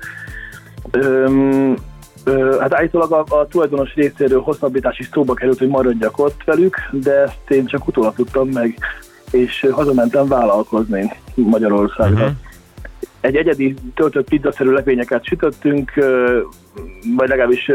hát 2.60 2.74
állítólag 2.74 3.12
a, 3.12 3.24
a 3.36 3.46
tulajdonos 3.46 3.94
részéről 3.94 4.40
hosszabbítás 4.40 4.98
is 4.98 5.08
szóba 5.12 5.34
került, 5.34 5.58
hogy 5.58 5.68
maradjak 5.68 6.18
ott 6.18 6.40
velük, 6.44 6.76
de 6.90 7.12
ezt 7.12 7.50
én 7.50 7.66
csak 7.66 7.86
utólag 7.86 8.14
tudtam 8.14 8.48
meg, 8.48 8.78
és 9.30 9.66
hazamentem 9.70 10.28
vállalkozni 10.28 11.12
Magyarországra. 11.34 12.24
Uh-huh. 12.24 12.36
Egy 13.22 13.36
egyedi 13.36 13.74
töltött 13.94 14.28
pizzaszerű 14.28 14.70
lepényeket 14.70 15.24
sütöttünk, 15.24 15.92
vagy 17.16 17.28
legalábbis 17.28 17.70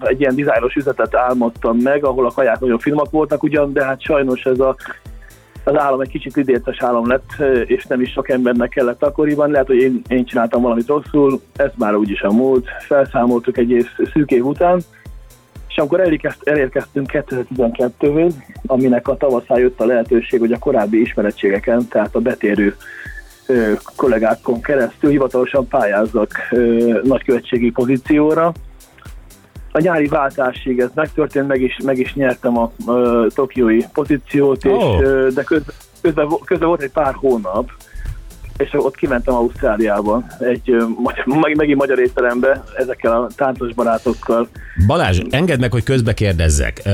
egy 0.00 0.20
ilyen 0.20 0.34
dizájnos 0.34 0.74
üzletet 0.74 1.14
álmodtam 1.14 1.76
meg, 1.76 2.04
ahol 2.04 2.26
a 2.26 2.32
kaják 2.32 2.60
nagyon 2.60 2.78
finomak 2.78 3.10
voltak 3.10 3.42
ugyan, 3.42 3.72
de 3.72 3.84
hát 3.84 4.02
sajnos 4.02 4.42
ez 4.42 4.58
a 4.58 4.76
az 5.64 5.78
állam 5.78 6.00
egy 6.00 6.08
kicsit 6.08 6.36
idétes 6.36 6.82
állam 6.82 7.06
lett, 7.06 7.30
és 7.64 7.86
nem 7.86 8.00
is 8.00 8.10
sok 8.10 8.28
embernek 8.28 8.68
kellett 8.68 9.02
akkoriban. 9.02 9.50
Lehet, 9.50 9.66
hogy 9.66 9.76
én, 9.76 10.02
én 10.08 10.24
csináltam 10.24 10.62
valamit 10.62 10.86
rosszul, 10.86 11.40
ez 11.56 11.70
már 11.76 11.94
úgyis 11.94 12.20
a 12.20 12.32
múlt. 12.32 12.66
Felszámoltuk 12.78 13.56
egy 13.56 13.70
év, 13.70 13.86
szűk 14.12 14.30
év 14.30 14.46
után, 14.46 14.80
és 15.68 15.76
amikor 15.76 16.00
elérkezt, 16.00 16.48
elérkeztünk 16.48 17.10
2012-höz, 17.12 18.34
aminek 18.66 19.08
a 19.08 19.16
tavaszán 19.16 19.58
jött 19.58 19.80
a 19.80 19.84
lehetőség, 19.84 20.40
hogy 20.40 20.52
a 20.52 20.58
korábbi 20.58 21.00
ismerettségeken, 21.00 21.88
tehát 21.88 22.14
a 22.14 22.20
betérő 22.20 22.76
kollégákon 23.96 24.60
keresztül 24.60 25.10
hivatalosan 25.10 25.68
pályázzak 25.68 26.32
nagykövetségi 27.02 27.70
pozícióra. 27.70 28.52
A 29.72 29.80
nyári 29.80 30.06
váltásig 30.06 30.78
ez 30.78 30.88
megtörtént, 30.94 31.46
meg 31.46 31.60
is, 31.60 31.76
meg 31.84 31.98
is 31.98 32.14
nyertem 32.14 32.58
a 32.58 32.72
ö, 32.86 33.26
tokiói 33.34 33.84
pozíciót, 33.92 34.64
és, 34.64 34.82
ö, 35.00 35.28
de 35.34 35.42
közben, 35.42 35.74
közben, 36.00 36.28
közben 36.44 36.68
volt 36.68 36.82
egy 36.82 36.90
pár 36.90 37.14
hónap, 37.14 37.70
és 38.56 38.68
ott 38.72 38.96
kimentem 38.96 39.34
Ausztráliába, 39.34 40.22
egy 40.38 40.76
meg, 41.24 41.56
megint 41.56 41.78
magyar 41.78 41.98
étterembe, 41.98 42.64
ezekkel 42.76 43.12
a 43.12 43.28
táncos 43.36 43.74
barátokkal. 43.74 44.48
Balázs, 44.86 45.20
engedd 45.30 45.60
meg, 45.60 45.72
hogy 45.72 45.82
közbe 45.82 46.14
kérdezzek. 46.14 46.80
Ö, 46.84 46.90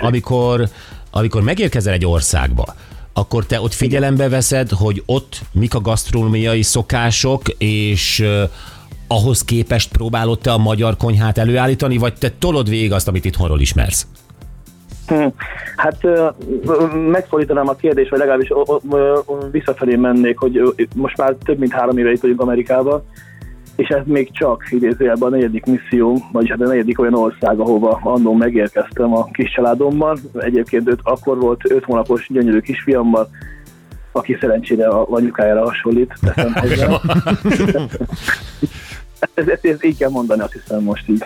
amikor, 0.00 0.68
amikor 1.10 1.42
megérkezel 1.42 1.92
egy 1.92 2.06
országba, 2.06 2.64
akkor 3.18 3.46
te 3.46 3.60
ott 3.60 3.72
figyelembe 3.72 4.28
veszed, 4.28 4.70
hogy 4.70 5.02
ott 5.06 5.40
mik 5.52 5.74
a 5.74 5.80
gasztronómiai 5.80 6.62
szokások, 6.62 7.42
és 7.58 8.24
ahhoz 9.08 9.44
képest 9.44 9.92
próbálod 9.92 10.38
te 10.38 10.52
a 10.52 10.58
magyar 10.58 10.96
konyhát 10.96 11.38
előállítani, 11.38 11.96
vagy 11.96 12.14
te 12.14 12.30
tolod 12.38 12.68
végig 12.68 12.92
azt, 12.92 13.08
amit 13.08 13.24
itthonról 13.24 13.60
ismersz? 13.60 14.06
Hm, 15.06 15.26
Hát 15.76 15.98
megfordítanám 17.10 17.68
a 17.68 17.74
kérdést, 17.74 18.10
vagy 18.10 18.18
legalábbis 18.18 18.52
visszafelé 19.50 19.96
mennék, 19.96 20.38
hogy 20.38 20.76
most 20.94 21.16
már 21.16 21.34
több 21.44 21.58
mint 21.58 21.72
három 21.72 21.98
éve 21.98 22.12
itt 22.12 22.20
vagyunk 22.20 22.40
Amerikában, 22.40 23.04
és 23.76 23.88
ez 23.88 24.02
még 24.04 24.30
csak 24.32 24.66
idézőjelben 24.70 25.28
a 25.28 25.34
negyedik 25.34 25.66
misszió, 25.66 26.22
vagy 26.32 26.48
hát 26.48 26.60
a 26.60 26.66
negyedik 26.66 27.00
olyan 27.00 27.14
ország, 27.14 27.58
ahova 27.58 28.00
annól 28.02 28.36
megérkeztem 28.36 29.14
a 29.14 29.24
kis 29.24 29.50
családommal. 29.50 30.18
Egyébként 30.34 30.88
öt, 30.88 31.00
akkor 31.02 31.38
volt 31.38 31.70
öt 31.70 31.84
hónapos 31.84 32.28
gyönyörű 32.32 32.60
kisfiammal, 32.60 33.28
aki 34.12 34.36
szerencsére 34.40 34.88
a 34.88 35.06
anyukájára 35.10 35.64
hasonlít. 35.64 36.14
teszem. 36.20 36.52
Ez, 39.34 39.48
ez, 39.48 39.58
ez 39.62 39.84
így 39.84 39.98
kell 39.98 40.10
mondani, 40.10 40.40
azt 40.40 40.52
hiszem 40.52 40.82
most 40.82 41.08
így. 41.08 41.24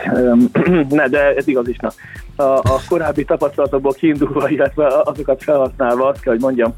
Ne, 0.89 1.09
de 1.09 1.35
ez 1.35 1.49
igaz 1.49 1.69
is. 1.69 1.77
Na. 1.77 1.91
A, 2.37 2.59
a 2.59 2.81
korábbi 2.89 3.25
tapasztalatokból 3.25 3.93
kiindulva, 3.93 4.49
illetve 4.49 4.87
azokat 5.05 5.43
felhasználva 5.43 6.07
azt 6.07 6.21
kell, 6.21 6.33
hogy 6.33 6.43
mondjam, 6.43 6.75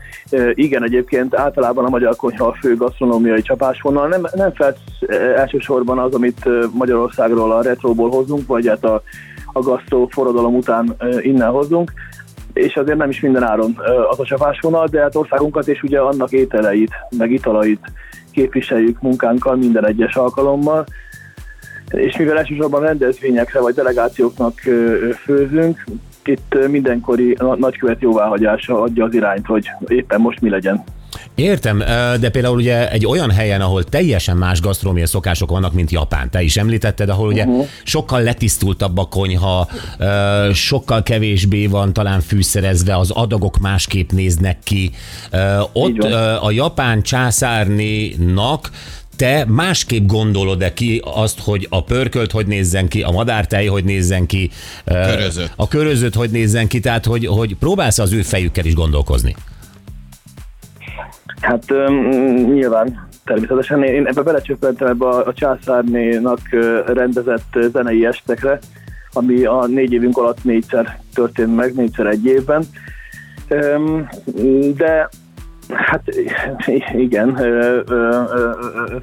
igen, 0.55 0.85
egyébként 0.85 1.35
általában 1.35 1.85
a 1.85 1.89
magyar 1.89 2.17
konyha 2.17 2.47
a 2.47 2.57
fő 2.61 2.77
gasztronómiai 2.77 3.43
csapásvonal. 3.43 4.09
Nem, 4.09 4.23
nem 4.35 4.53
felt 4.55 4.79
elsősorban 5.37 5.99
az, 5.99 6.15
amit 6.15 6.49
Magyarországról 6.73 7.53
a 7.53 7.63
retróból 7.63 8.11
hozunk, 8.11 8.47
vagy 8.47 8.69
hát 8.69 8.85
a, 8.85 9.03
a 9.53 9.61
gasztró 9.61 10.07
forradalom 10.07 10.55
után 10.55 10.97
innen 11.21 11.51
hozunk, 11.51 11.93
és 12.53 12.77
azért 12.77 12.99
nem 12.99 13.11
is 13.11 13.21
minden 13.21 13.43
áron 13.43 13.79
az 14.11 14.21
a 14.21 14.25
csapásvonal, 14.25 14.87
de 14.87 15.01
hát 15.01 15.17
országunkat 15.17 15.69
és 15.69 15.83
ugye 15.83 15.99
annak 15.99 16.33
ételeit, 16.33 16.93
meg 17.17 17.31
italait 17.31 17.93
képviseljük 18.31 19.01
munkánkkal 19.01 19.57
minden 19.57 19.87
egyes 19.87 20.15
alkalommal, 20.15 20.85
és 21.93 22.17
mivel 22.17 22.39
elsősorban 22.39 22.83
rendezvényekre 22.83 23.61
vagy 23.61 23.75
delegációknak 23.75 24.61
főzünk, 25.25 25.85
itt 26.25 26.69
mindenkori 26.69 27.37
na- 27.39 27.57
nagykövet 27.57 28.01
jóváhagyása 28.01 28.83
adja 28.83 29.05
az 29.05 29.15
irányt, 29.15 29.47
hogy 29.47 29.71
éppen 29.87 30.21
most 30.21 30.41
mi 30.41 30.49
legyen. 30.49 30.85
Értem, 31.35 31.79
de 32.21 32.31
például 32.31 32.57
ugye 32.57 32.91
egy 32.91 33.07
olyan 33.07 33.31
helyen, 33.31 33.61
ahol 33.61 33.85
teljesen 33.85 34.37
más 34.37 34.61
gasztronómiai 34.61 35.07
szokások 35.07 35.51
vannak, 35.51 35.73
mint 35.73 35.91
Japán, 35.91 36.31
te 36.31 36.43
is 36.43 36.57
említetted, 36.57 37.09
ahol 37.09 37.27
ugye 37.29 37.45
uh-huh. 37.45 37.67
sokkal 37.83 38.23
letisztultabb 38.23 38.99
a 38.99 39.05
konyha, 39.05 39.69
sokkal 40.53 41.03
kevésbé 41.03 41.67
van 41.67 41.93
talán 41.93 42.21
fűszerezve, 42.21 42.97
az 42.97 43.11
adagok 43.11 43.59
másképp 43.59 44.11
néznek 44.11 44.59
ki. 44.65 44.91
Ott 45.73 46.03
a 46.41 46.51
japán 46.51 47.03
császárnénak 47.03 48.71
te 49.17 49.45
másképp 49.49 50.07
gondolod-e 50.07 50.73
ki 50.73 51.03
azt, 51.05 51.41
hogy 51.41 51.67
a 51.71 51.85
pörkölt 51.85 52.31
hogy 52.31 52.47
nézzen 52.47 52.89
ki, 52.89 53.03
a 53.03 53.11
madártej 53.11 53.67
hogy 53.67 53.85
nézzen 53.85 54.27
ki, 54.27 54.51
Körözött. 54.85 55.53
a 55.57 55.69
körözött 55.69 56.15
hogy 56.15 56.31
nézzen 56.31 56.67
ki, 56.69 56.81
tehát 56.81 57.05
hogy, 57.05 57.27
hogy 57.27 57.57
próbálsz 57.57 57.99
az 57.99 58.13
ő 58.13 58.23
fejükkel 58.23 58.65
is 58.65 58.75
gondolkozni. 58.75 59.37
Hát 61.41 61.71
öm, 61.71 62.09
nyilván, 62.53 63.09
természetesen 63.25 63.83
én 63.83 64.07
ebbe 64.07 64.23
belecsöppentem 64.23 64.89
ebbe 64.89 65.07
a, 65.07 65.27
a 65.27 65.33
császárnénak 65.33 66.41
rendezett 66.87 67.59
zenei 67.73 68.07
estekre, 68.07 68.59
ami 69.13 69.45
a 69.45 69.67
négy 69.67 69.93
évünk 69.93 70.19
alatt 70.19 70.45
négyszer 70.45 71.01
történt 71.15 71.57
meg, 71.57 71.75
négyszer 71.75 72.07
egy 72.07 72.25
évben. 72.25 72.65
Öm, 73.49 74.09
De 74.77 75.09
hát 75.75 76.03
igen, 76.97 77.39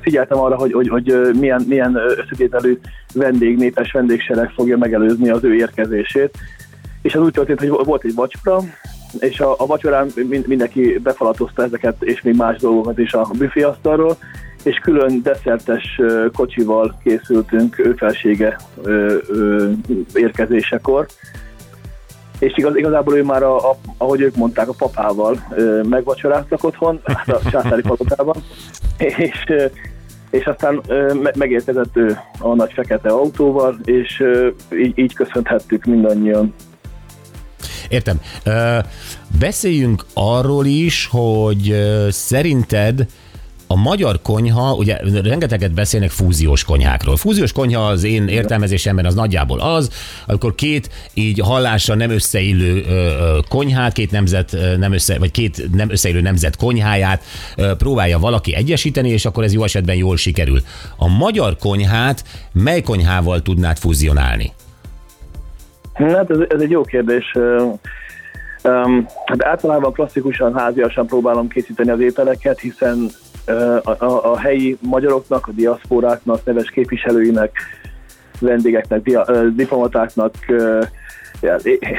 figyeltem 0.01 0.39
arra, 0.39 0.55
hogy, 0.55 0.71
hogy, 0.71 0.87
hogy 0.87 1.29
milyen, 1.39 1.63
milyen 1.67 1.95
összetételű 1.95 2.79
vendég, 3.13 3.57
népes 3.57 3.91
vendégsereg 3.91 4.49
fogja 4.49 4.77
megelőzni 4.77 5.29
az 5.29 5.43
ő 5.43 5.55
érkezését. 5.55 6.37
És 7.01 7.15
az 7.15 7.21
úgy 7.21 7.31
történt, 7.31 7.59
hogy 7.59 7.85
volt 7.85 8.03
egy 8.03 8.15
vacsora, 8.15 8.59
és 9.19 9.39
a, 9.39 9.55
a 9.57 9.65
vacsorán 9.65 10.07
mind- 10.15 10.47
mindenki 10.47 10.97
befalatozta 11.03 11.63
ezeket, 11.63 12.03
és 12.03 12.21
még 12.21 12.35
más 12.35 12.57
dolgokat 12.57 12.97
is 12.97 13.13
a 13.13 13.29
büféasztalról, 13.37 14.17
és 14.63 14.77
külön 14.77 15.21
desszertes 15.21 16.01
kocsival 16.33 16.99
készültünk 17.03 17.79
ő 17.79 17.93
felsége 17.93 18.57
érkezésekor. 20.13 21.07
És 22.39 22.53
igaz, 22.55 22.75
igazából 22.75 23.17
ő 23.17 23.23
már, 23.23 23.43
a, 23.43 23.69
a, 23.69 23.77
ahogy 23.97 24.21
ők 24.21 24.35
mondták, 24.35 24.69
a 24.69 24.73
papával 24.77 25.47
ö, 25.55 25.81
megvacsoráztak 25.83 26.63
otthon, 26.63 26.99
hát 27.05 27.29
a 27.29 27.49
császári 27.49 27.81
palotában, 27.81 28.35
és, 28.97 29.45
és 30.29 30.45
aztán 30.45 30.81
ö, 30.87 31.13
me- 31.13 31.35
megérkezett 31.35 31.97
ő 31.97 32.19
a 32.39 32.55
nagy 32.55 32.73
fekete 32.73 33.09
autóval, 33.09 33.79
és 33.83 34.19
ö, 34.19 34.49
így, 34.73 34.97
így 34.97 35.13
köszönhettük 35.13 35.85
mindannyian 35.85 36.53
Értem. 37.89 38.21
Ö, 38.43 38.77
beszéljünk 39.39 40.05
arról 40.13 40.65
is, 40.65 41.07
hogy 41.11 41.75
szerinted 42.09 43.05
a 43.71 43.75
magyar 43.75 44.21
konyha, 44.21 44.73
ugye 44.73 44.97
rengeteget 45.23 45.73
beszélnek 45.73 46.09
fúziós 46.09 46.63
konyhákról. 46.63 47.17
Fúziós 47.17 47.51
konyha 47.51 47.87
az 47.87 48.03
én 48.03 48.27
értelmezésemben 48.27 49.05
az 49.05 49.13
nagyjából 49.13 49.59
az, 49.59 49.89
amikor 50.27 50.55
két 50.55 50.89
így 51.13 51.39
hallásra 51.39 51.95
nem 51.95 52.09
összeillő 52.09 52.83
konyhát, 53.49 53.93
két 53.93 54.11
nemzet 54.11 54.55
nem 54.77 54.93
össze, 54.93 55.19
vagy 55.19 55.31
két 55.31 55.75
nem 55.75 55.91
összeillő 55.91 56.21
nemzet 56.21 56.55
konyháját 56.55 57.23
próbálja 57.77 58.19
valaki 58.19 58.55
egyesíteni, 58.55 59.09
és 59.09 59.25
akkor 59.25 59.43
ez 59.43 59.53
jó 59.53 59.63
esetben 59.63 59.95
jól 59.95 60.17
sikerül. 60.17 60.59
A 60.97 61.07
magyar 61.07 61.55
konyhát 61.55 62.23
mely 62.51 62.81
konyhával 62.81 63.41
tudnád 63.41 63.77
fúzionálni? 63.77 64.51
Hát 65.93 66.29
ez, 66.29 66.37
ez 66.49 66.61
egy 66.61 66.71
jó 66.71 66.81
kérdés. 66.81 67.33
Um, 68.63 69.07
hát 69.25 69.43
általában 69.43 69.93
klasszikusan, 69.93 70.57
háziasan 70.57 71.07
próbálom 71.07 71.47
készíteni 71.47 71.89
az 71.89 71.99
ételeket, 71.99 72.59
hiszen 72.59 73.09
a, 73.83 74.31
a, 74.31 74.37
helyi 74.37 74.77
magyaroknak, 74.81 75.47
a 75.47 75.51
diaszporáknak, 75.51 76.45
neves 76.45 76.69
képviselőinek, 76.69 77.51
vendégeknek, 78.39 79.01
dia, 79.01 79.25
diplomatáknak, 79.55 80.33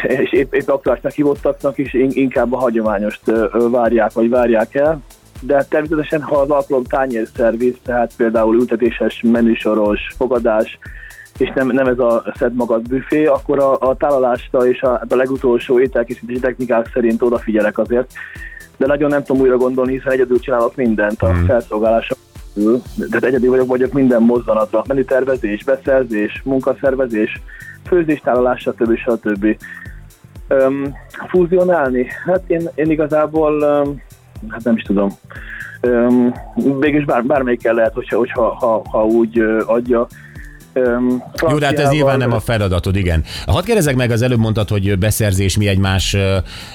és 0.02 0.32
épp, 0.32 0.54
épp 0.54 0.68
aktuálisnak 0.68 1.12
hívottaknak 1.12 1.78
is 1.78 1.94
in- 1.94 2.14
inkább 2.14 2.52
a 2.52 2.58
hagyományost 2.58 3.32
várják, 3.70 4.12
vagy 4.12 4.28
várják 4.28 4.74
el. 4.74 5.00
De 5.40 5.66
természetesen, 5.68 6.22
ha 6.22 6.36
az 6.36 6.50
alkalom 6.50 6.84
tányérszerviz, 6.84 7.74
tehát 7.84 8.12
például 8.16 8.56
ültetéses 8.56 9.22
menüsoros, 9.22 10.00
fogadás, 10.16 10.78
és 11.38 11.52
nem, 11.54 11.66
nem 11.66 11.86
ez 11.86 11.98
a 11.98 12.24
szed 12.38 12.54
magad 12.54 12.88
büfé, 12.88 13.26
akkor 13.26 13.58
a, 13.58 13.78
a 13.78 13.96
tálalásra 13.96 14.66
és 14.66 14.82
a, 14.82 14.92
a 15.08 15.14
legutolsó 15.14 15.80
ételkészítési 15.80 16.40
technikák 16.40 16.90
szerint 16.92 17.22
odafigyelek 17.22 17.78
azért. 17.78 18.12
De 18.80 18.86
nagyon 18.86 19.08
nem 19.08 19.22
tudom 19.22 19.42
újra 19.42 19.56
gondolni, 19.56 19.92
hiszen 19.92 20.12
egyedül 20.12 20.40
csinálok 20.40 20.76
mindent 20.76 21.22
a 21.22 21.34
felszolgálása 21.46 22.14
közül. 22.54 22.82
Tehát 23.08 23.24
egyedül 23.24 23.50
vagyok, 23.50 23.66
vagyok 23.66 23.92
minden 23.92 24.22
mozzanatra. 24.22 24.84
Menütervezés, 24.88 25.64
beszerzés, 25.64 26.42
munkaszervezés, 26.44 27.40
főzés, 27.86 28.20
tálalás, 28.20 28.60
stb. 28.60 28.96
stb. 28.96 29.56
Um, 30.48 30.94
fúzionálni? 31.28 32.06
Hát 32.26 32.42
én, 32.46 32.68
én 32.74 32.90
igazából, 32.90 33.52
um, 33.62 34.02
hát 34.48 34.64
nem 34.64 34.76
is 34.76 34.82
tudom. 34.82 35.10
Um, 35.82 36.32
végülis 36.78 37.04
bár, 37.04 37.24
bármelyikkel 37.24 37.74
lehet, 37.74 37.94
hogyha, 37.94 38.16
hogyha 38.16 38.48
ha, 38.48 38.82
ha 38.90 39.04
úgy 39.04 39.40
uh, 39.40 39.62
adja. 39.66 40.06
Jó, 41.48 41.58
de 41.58 41.66
hát 41.66 41.78
ez 41.78 41.90
nyilván 41.90 42.18
nem 42.18 42.32
a 42.32 42.40
feladatod, 42.40 42.96
igen. 42.96 43.24
Hadd 43.46 43.64
kérdezek 43.64 43.96
meg, 43.96 44.10
az 44.10 44.22
előbb 44.22 44.38
mondtad, 44.38 44.68
hogy 44.68 44.98
beszerzés, 44.98 45.56
mi 45.56 45.68
egymás, 45.68 46.16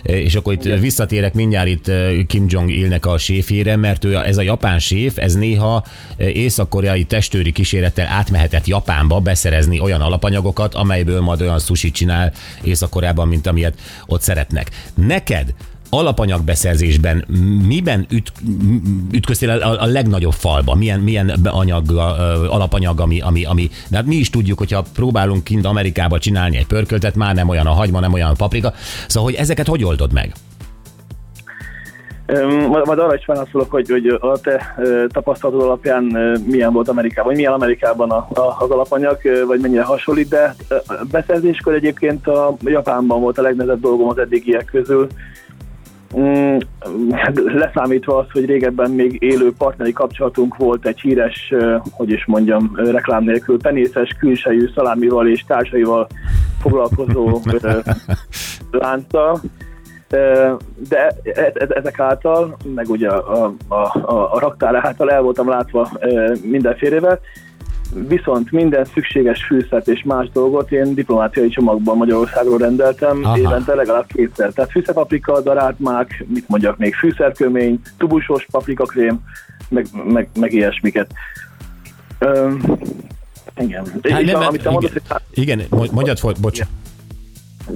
és 0.02 0.36
akkor 0.36 0.54
itt 0.54 0.64
visszatérek 0.64 1.34
mindjárt 1.34 1.68
itt 1.68 1.92
Kim 2.28 2.46
Jong-ilnek 2.50 3.06
a 3.06 3.18
séfére, 3.18 3.76
mert 3.76 4.04
ő, 4.04 4.16
ez 4.16 4.38
a 4.38 4.42
japán 4.42 4.80
séf, 4.80 5.18
ez 5.18 5.36
néha 5.36 5.84
észak-koreai 6.18 7.04
testőri 7.04 7.52
kísérettel 7.52 8.08
átmehetett 8.08 8.68
Japánba 8.68 9.20
beszerezni 9.20 9.80
olyan 9.80 10.02
alapanyagokat, 10.02 10.74
amelyből 10.74 11.22
majd 11.22 11.42
olyan 11.42 11.60
sushi 11.60 11.92
csinál 11.92 12.32
Észak-Koreában, 12.64 13.28
mint 13.28 13.48
amilyet 13.48 13.80
ott 14.06 14.22
szeretnek. 14.22 14.70
Neked 14.94 15.54
alapanyagbeszerzésben 15.90 17.26
miben 17.68 18.06
üt, 18.10 18.32
ütköztél 19.12 19.50
a, 19.50 19.82
a 19.82 19.86
legnagyobb 19.86 20.34
falba? 20.34 20.76
Milyen, 20.76 21.00
milyen 21.00 21.30
anyag, 21.44 21.92
alapanyag, 22.50 23.00
ami, 23.00 23.22
ami, 23.22 23.46
ami, 23.46 23.70
de 23.90 23.98
hát 23.98 24.06
mi 24.06 24.16
is 24.16 24.30
tudjuk, 24.30 24.58
hogyha 24.58 24.84
próbálunk 24.94 25.44
kint 25.44 25.66
Amerikába 25.66 26.20
csinálni 26.20 26.58
egy 26.58 26.68
pörköltet, 26.68 27.16
már 27.16 27.36
nem 27.36 27.50
olyan 27.50 27.68
a 27.68 27.72
hagyma, 27.72 28.00
nem 28.00 28.14
olyan 28.14 28.30
a 28.30 28.34
paprika. 28.34 28.74
Szóval, 29.08 29.30
hogy 29.30 29.40
ezeket 29.40 29.68
hogy 29.68 29.84
oldod 29.84 30.14
meg? 30.14 30.34
Majd 32.70 33.00
arra 33.00 33.16
is 33.16 33.26
válaszolok, 33.26 33.72
hogy, 33.72 33.90
hogy 33.90 34.08
a 34.08 34.40
te 34.40 34.76
tapasztalatod 35.08 35.62
alapján 35.62 36.04
milyen 36.46 36.74
volt 36.74 36.90
Amerikában, 36.90 37.26
vagy 37.26 37.36
milyen 37.36 37.54
Amerikában 37.54 38.12
a, 38.12 38.28
a, 38.34 38.56
az 38.60 38.70
alapanyag, 38.70 39.18
vagy 39.48 39.60
mennyire 39.60 39.84
hasonlít, 39.84 40.30
de 40.30 40.56
beszerzéskor 41.12 41.74
egyébként 41.74 42.28
a 42.28 42.56
Japánban 42.64 43.22
volt 43.22 43.38
a 43.38 43.42
legnehezebb 43.42 43.82
dolgom 43.82 44.10
az 44.10 44.18
eddigiek 44.18 44.66
közül. 44.66 45.08
Mm, 46.18 46.58
leszámítva 47.62 48.18
az, 48.18 48.26
hogy 48.32 48.46
régebben 48.46 48.92
még 48.92 49.18
élő 49.22 49.54
partneri 49.58 49.94
kapcsolatunk 49.94 50.58
volt 50.58 50.86
egy 50.86 51.00
híres, 51.00 51.54
hogy 51.92 52.12
is 52.12 52.26
mondjam, 52.26 52.72
reklám 52.76 53.24
nélkül 53.24 53.58
penészes, 53.62 54.16
külsejű 54.20 54.70
szalámival 54.76 55.28
és 55.28 55.44
társaival 55.48 56.08
foglalkozó. 56.62 57.42
Ö, 60.10 60.54
de 60.90 61.12
e- 61.24 61.52
e- 61.56 61.68
ezek 61.70 62.00
által, 62.00 62.58
meg 62.76 62.90
ugye 62.90 63.10
a, 63.10 63.54
a, 63.68 63.76
a, 63.76 64.34
a 64.34 64.40
raktár 64.40 64.76
által 64.76 65.12
el 65.12 65.22
voltam 65.22 65.50
látva 65.50 65.90
mindenfélevel, 66.42 67.20
viszont 67.94 68.52
minden 68.52 68.86
szükséges 68.86 69.46
fűszert 69.46 69.88
és 69.88 70.04
más 70.04 70.30
dolgot 70.34 70.72
én 70.72 70.94
diplomáciai 70.94 71.50
csomagban 71.50 71.98
Magyarországról 71.98 72.58
rendeltem 72.58 73.20
Aha. 73.24 73.38
Évente 73.38 73.76
legalább 73.76 74.06
kétszer. 74.08 74.52
Tehát 74.52 74.72
fűszerpaprika, 74.72 75.42
darált 75.42 75.80
mák, 75.80 76.26
mit 76.28 76.48
mondjak 76.48 76.78
még, 76.78 76.96
fűszerkömény, 76.96 77.82
tubusos 77.98 78.48
paprikakrém, 78.52 79.20
meg, 79.70 79.88
meg, 80.06 80.30
meg 80.40 80.54
ilyesmiket. 80.54 81.12
Ö, 82.20 82.52
Igen. 83.58 83.86
Hát 83.86 84.20
és 84.22 84.32
nem, 84.32 84.42
a, 84.42 84.48
amit 84.48 84.62
te 84.62 84.70
mondasz, 84.70 84.92
igen, 85.34 85.60
igen, 85.60 85.90
mondjad, 85.92 86.18
bocs. 86.42 86.60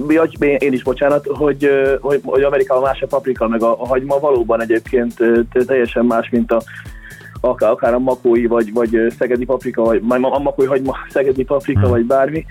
Ja, 0.08 0.22
én- 0.40 0.72
is 0.72 0.82
bocsánat, 0.82 1.26
hogy, 1.26 1.68
hogy, 2.00 2.20
hogy 2.24 2.42
Amerikában 2.42 2.82
más 2.82 3.00
a 3.00 3.06
paprika, 3.06 3.48
meg 3.48 3.62
a, 3.62 3.82
a 3.82 3.86
hagyma 3.86 4.18
valóban 4.18 4.60
egyébként 4.60 5.14
teljesen 5.66 6.04
más, 6.04 6.28
mint 6.30 6.52
a 6.52 6.62
akár, 7.40 7.70
akár 7.70 7.94
a 7.94 7.98
makói, 7.98 8.46
vagy, 8.46 8.72
vagy 8.72 9.12
szegedi 9.18 9.44
paprika, 9.44 9.82
vagy 9.82 10.00
majd 10.02 10.22
a 10.24 10.38
makói 10.38 10.66
hagyma, 10.66 10.96
szegedi 11.10 11.44
paprika, 11.44 11.80
Hmm. 11.80 11.90
vagy 11.90 12.04
bármi. 12.04 12.44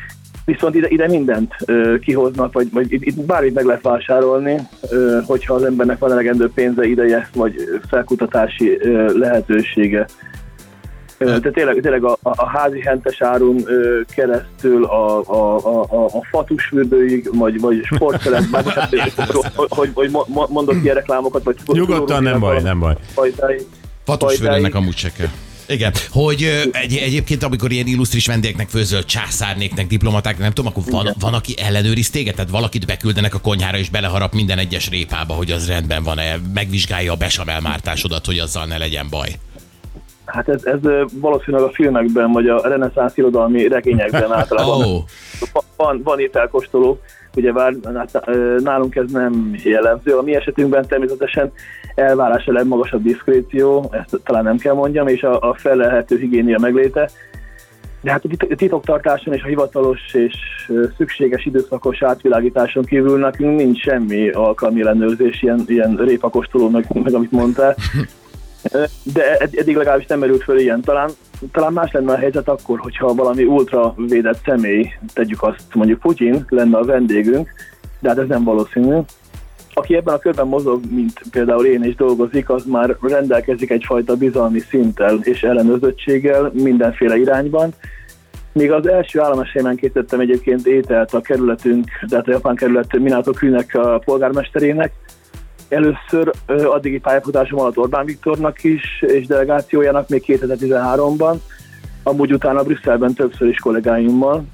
Viszont 0.45 0.75
ide, 0.75 0.87
ide 0.89 1.07
mindent 1.07 1.53
ö, 1.65 1.95
kihoznak, 1.99 2.53
vagy, 2.53 2.67
vagy 2.73 2.91
itt, 2.91 3.05
itt 3.05 3.21
bármit 3.25 3.53
meg 3.53 3.65
lehet 3.65 3.81
vásárolni, 3.81 4.55
ö, 4.89 5.19
hogyha 5.25 5.53
az 5.53 5.63
embernek 5.63 5.99
van 5.99 6.11
elegendő 6.11 6.49
pénze, 6.53 6.85
ideje, 6.85 7.29
vagy 7.35 7.55
felkutatási 7.89 8.77
ö, 8.81 9.17
lehetősége. 9.17 10.05
Ö, 11.17 11.25
Tehát 11.25 11.53
tényleg, 11.53 11.79
tényleg 11.81 12.03
a, 12.03 12.17
a, 12.21 12.45
házi 12.49 12.79
hentes 12.79 13.21
árun 13.21 13.61
ö, 13.65 13.99
keresztül 14.15 14.83
a, 14.85 15.19
a, 15.19 15.57
a, 15.57 15.83
a, 15.89 16.05
a 16.05 16.23
fatusfürdőig, 16.31 17.29
vagy, 17.37 17.59
vagy 17.59 17.87
már 18.51 18.63
bocsánat, 18.63 18.89
hogy, 18.89 19.43
hogy, 19.69 19.89
hogy 19.93 20.09
mo- 20.11 20.27
mo- 20.27 20.49
mondok 20.49 20.75
ilyen 20.83 20.95
reklámokat, 20.95 21.43
vagy 21.43 21.55
Nyugodtan, 21.65 22.23
nem 22.23 22.39
baj, 22.39 22.61
nem 22.61 22.79
baj. 22.79 22.95
Fajtáig. 24.05 24.75
amúgy 24.75 24.97
se 24.97 25.11
kell. 25.11 25.29
Igen, 25.69 25.93
hogy 26.11 26.69
egy, 26.71 26.95
egyébként 26.95 27.43
amikor 27.43 27.71
ilyen 27.71 27.87
illusztris 27.87 28.27
vendégeknek 28.27 28.69
főzöl, 28.69 29.05
császárnéknek, 29.05 29.87
diplomatáknak, 29.87 30.41
nem 30.41 30.51
tudom, 30.51 30.71
akkor 30.71 30.91
van, 30.91 31.15
van, 31.19 31.33
aki 31.33 31.53
ellenőriz 31.57 32.09
téged? 32.09 32.35
Tehát 32.35 32.51
valakit 32.51 32.85
beküldenek 32.85 33.33
a 33.33 33.39
konyhára 33.39 33.77
és 33.77 33.89
beleharap 33.89 34.33
minden 34.33 34.57
egyes 34.57 34.89
répába, 34.89 35.33
hogy 35.33 35.51
az 35.51 35.67
rendben 35.67 36.03
van-e, 36.03 36.39
megvizsgálja 36.53 37.11
a 37.11 37.15
besamel 37.15 37.61
hogy 38.25 38.39
azzal 38.39 38.65
ne 38.65 38.77
legyen 38.77 39.07
baj. 39.09 39.29
Hát 40.25 40.49
ez, 40.49 40.63
ez 40.63 40.79
valószínűleg 41.13 41.65
a 41.65 41.71
filmekben, 41.73 42.31
vagy 42.31 42.47
a 42.47 42.67
reneszánsz 42.67 43.17
irodalmi 43.17 43.67
regényekben 43.67 44.31
általában 44.39 45.05
Va- 45.53 45.65
van, 45.75 46.01
van 46.03 46.19
ételkóstoló, 46.19 46.99
ugye 47.35 47.51
bár 47.51 47.73
nálunk 48.57 48.95
ez 48.95 49.11
nem 49.11 49.55
jellemző. 49.63 50.17
A 50.17 50.21
mi 50.21 50.35
esetünkben 50.35 50.87
természetesen 50.87 51.51
elvárás 51.95 52.47
a 52.47 52.51
legmagasabb 52.51 53.03
diszkréció, 53.03 53.91
ezt 53.91 54.21
talán 54.23 54.43
nem 54.43 54.57
kell 54.57 54.73
mondjam, 54.73 55.07
és 55.07 55.23
a, 55.23 55.49
a 55.49 55.53
felelhető 55.53 56.17
higiénia 56.17 56.59
megléte. 56.59 57.09
De 58.01 58.11
hát 58.11 58.25
a 58.25 58.27
tit- 58.27 58.55
titoktartáson 58.57 59.33
és 59.33 59.43
a 59.43 59.47
hivatalos 59.47 60.13
és 60.13 60.35
szükséges 60.97 61.45
időszakos 61.45 62.03
átvilágításon 62.03 62.83
kívül 62.83 63.19
nekünk 63.19 63.57
nincs 63.57 63.81
semmi 63.81 64.29
alkalmi 64.29 64.81
ellenőrzés, 64.81 65.41
ilyen, 65.41 65.63
ilyen 65.67 65.95
répakostoló, 65.95 66.69
meg, 66.69 66.85
meg 66.93 67.13
amit 67.13 67.31
mondtál. 67.31 67.75
De 69.13 69.37
ed- 69.37 69.55
eddig 69.55 69.75
legalábbis 69.75 70.05
nem 70.05 70.19
merült 70.19 70.43
föl 70.43 70.59
ilyen. 70.59 70.81
Talán, 70.81 71.09
talán 71.51 71.73
más 71.73 71.91
lenne 71.91 72.11
a 72.11 72.17
helyzet 72.17 72.47
akkor, 72.47 72.79
hogyha 72.79 73.13
valami 73.13 73.43
ultra 73.43 73.93
védett 73.97 74.41
személy, 74.45 74.89
tegyük 75.13 75.43
azt 75.43 75.73
mondjuk 75.73 75.99
Putyin, 75.99 76.45
lenne 76.49 76.77
a 76.77 76.83
vendégünk, 76.83 77.49
de 77.99 78.09
hát 78.09 78.17
ez 78.17 78.27
nem 78.27 78.43
valószínű. 78.43 78.99
Aki 79.73 79.95
ebben 79.95 80.13
a 80.13 80.19
körben 80.19 80.47
mozog, 80.47 80.81
mint 80.89 81.21
például 81.31 81.65
én 81.65 81.83
is 81.83 81.95
dolgozik, 81.95 82.49
az 82.49 82.65
már 82.65 82.97
rendelkezik 83.01 83.69
egyfajta 83.69 84.15
bizalmi 84.15 84.59
szinttel 84.59 85.19
és 85.23 85.43
ellenőrzöttséggel 85.43 86.51
mindenféle 86.53 87.17
irányban. 87.17 87.73
Még 88.51 88.71
az 88.71 88.87
első 88.87 89.19
államesélyben 89.19 89.75
készítettem 89.75 90.19
egyébként 90.19 90.67
ételt 90.67 91.13
a 91.13 91.21
kerületünk, 91.21 91.85
tehát 92.09 92.27
a 92.27 92.31
japán 92.31 92.55
kerület 92.55 92.99
Minato 92.99 93.31
Künek 93.31 93.75
a 93.75 94.01
polgármesterének, 94.05 94.91
Először 95.69 96.31
ö, 96.45 96.67
addigi 96.67 96.99
pályafutásom 96.99 97.59
alatt 97.59 97.77
Orbán 97.77 98.05
Viktornak 98.05 98.63
is, 98.63 99.03
és 99.07 99.25
delegációjának 99.27 100.09
még 100.09 100.23
2013-ban, 100.27 101.35
amúgy 102.03 102.33
utána 102.33 102.63
Brüsszelben 102.63 103.13
többször 103.13 103.47
is 103.47 103.57
kollégáimmal, 103.57 104.45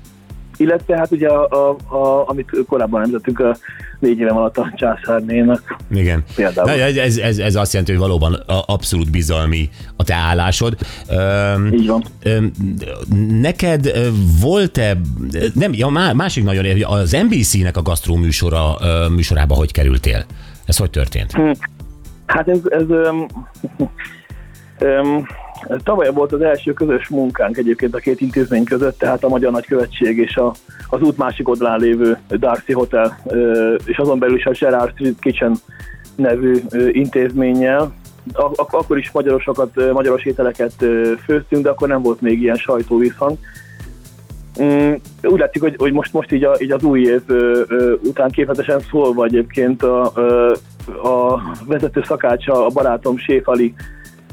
illetve 0.58 0.98
hát 0.98 1.12
ugye, 1.12 1.28
a, 1.28 1.48
a, 1.50 1.96
a, 1.96 2.30
amit 2.30 2.50
korábban 2.68 3.02
említettünk, 3.02 3.40
a 3.40 3.58
négy 4.00 4.20
évem 4.20 4.38
alatt 4.38 4.58
a 4.58 4.74
császárnénak 4.76 5.76
Igen. 5.92 6.24
például. 6.36 6.70
Ez, 6.70 7.18
ez, 7.18 7.38
ez, 7.38 7.56
azt 7.56 7.72
jelenti, 7.74 7.92
hogy 7.92 8.02
valóban 8.02 8.34
a- 8.34 8.64
abszolút 8.66 9.12
bizalmi 9.12 9.70
a 9.96 10.04
te 10.04 10.14
állásod. 10.14 10.78
Öm, 11.10 11.74
Így 11.74 11.88
van. 11.88 12.04
öm, 12.24 12.52
neked 13.42 13.92
volt-e, 14.42 14.98
nem, 15.54 15.74
ja, 15.74 15.88
má- 15.88 16.14
másik 16.14 16.44
nagyon, 16.44 16.66
érdekes, 16.66 16.88
az 16.90 17.12
NBC-nek 17.30 17.78
a 17.78 17.82
gasztró 17.82 18.16
műsora, 18.16 18.78
műsorába 19.16 19.56
hogy 19.56 19.72
kerültél? 19.72 20.26
Ez 20.66 20.78
hogy 20.78 20.90
történt? 20.90 21.32
Hát 22.26 22.48
ez, 22.48 22.60
ez 22.70 22.90
öm, 22.90 23.26
öm, 24.80 25.26
tavaly 25.84 26.12
volt 26.12 26.32
az 26.32 26.42
első 26.42 26.74
közös 26.74 27.08
munkánk 27.08 27.58
egyébként 27.58 27.96
a 27.96 28.00
két 28.00 28.22
intézmény 28.22 28.64
között, 28.64 28.98
tehát 28.98 29.24
a 29.24 29.28
Magyar 29.28 29.52
Nagykövetség 29.52 30.18
és 30.18 30.36
a, 30.36 30.54
az 30.90 31.02
út 31.02 31.18
másik 31.18 31.48
oldalán 31.48 31.80
lévő 31.80 32.18
Darcy 32.30 32.74
Hotel, 32.74 33.18
és 33.86 33.98
azon 33.98 34.20
belül 34.20 34.36
is 34.36 34.46
a 34.46 34.52
Gerard 34.60 34.92
Street 34.92 35.20
Kitchen 35.20 35.56
nevű 36.16 36.62
intézménnyel. 36.92 37.94
Ak- 38.34 38.60
ak- 38.60 38.74
akkor 38.74 38.98
is 38.98 39.12
magyarosokat, 39.12 39.92
magyaros 39.94 40.24
ételeket 40.24 40.74
főztünk, 41.26 41.64
de 41.64 41.70
akkor 41.70 41.88
nem 41.88 42.02
volt 42.02 42.22
még 42.22 42.42
ilyen 42.42 42.56
sajtóvízhang. 42.56 43.38
Mm, 44.64 44.94
úgy 45.24 45.40
látszik, 45.40 45.62
hogy, 45.62 45.76
hogy 45.78 45.94
most, 45.94 46.14
most 46.14 46.32
így, 46.32 46.44
a, 46.44 46.56
így 46.60 46.72
az 46.72 46.84
új 46.84 47.02
év 47.02 47.22
ö, 47.28 47.62
ö, 47.68 47.94
után 48.04 48.30
képletesen 48.30 48.80
szólva 48.80 49.26
egyébként 49.26 49.84
a, 49.84 50.12
ö, 50.16 50.54
a 51.04 51.42
vezető 51.66 52.04
szakácsa, 52.06 52.66
a 52.66 52.70
barátom 52.70 53.18
Séfali 53.18 53.74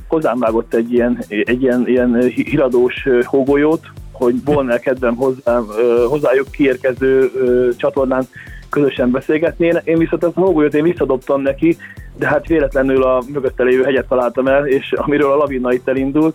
hozzám 0.09 0.39
vágott 0.39 0.75
egy 0.75 0.93
ilyen, 0.93 1.25
egy 1.29 1.63
ilyen, 1.63 1.89
ilyen 1.89 2.23
híradós 2.23 3.09
hógolyót, 3.25 3.87
hogy 4.13 4.45
volna 4.45 4.79
kedvem 4.79 5.17
hozzá, 5.17 5.61
ö, 5.79 6.05
hozzájuk 6.09 6.51
kiérkező 6.51 7.31
ö, 7.35 7.69
csatornán 7.77 8.27
közösen 8.71 9.11
beszélgetni. 9.11 9.67
Én, 9.67 9.81
én 9.85 9.99
viszont 9.99 10.25
ezt 10.25 10.37
a 10.37 10.41
hógolyót 10.41 10.75
én 10.75 10.83
visszadobtam 10.83 11.41
neki, 11.41 11.77
de 12.19 12.27
hát 12.27 12.47
véletlenül 12.47 13.03
a 13.03 13.23
mögötte 13.33 13.63
lévő 13.63 13.83
hegyet 13.83 14.09
találtam 14.09 14.47
el, 14.47 14.67
és 14.67 14.93
amiről 14.93 15.31
a 15.31 15.37
lavina 15.37 15.73
itt 15.73 15.89
elindult, 15.89 16.35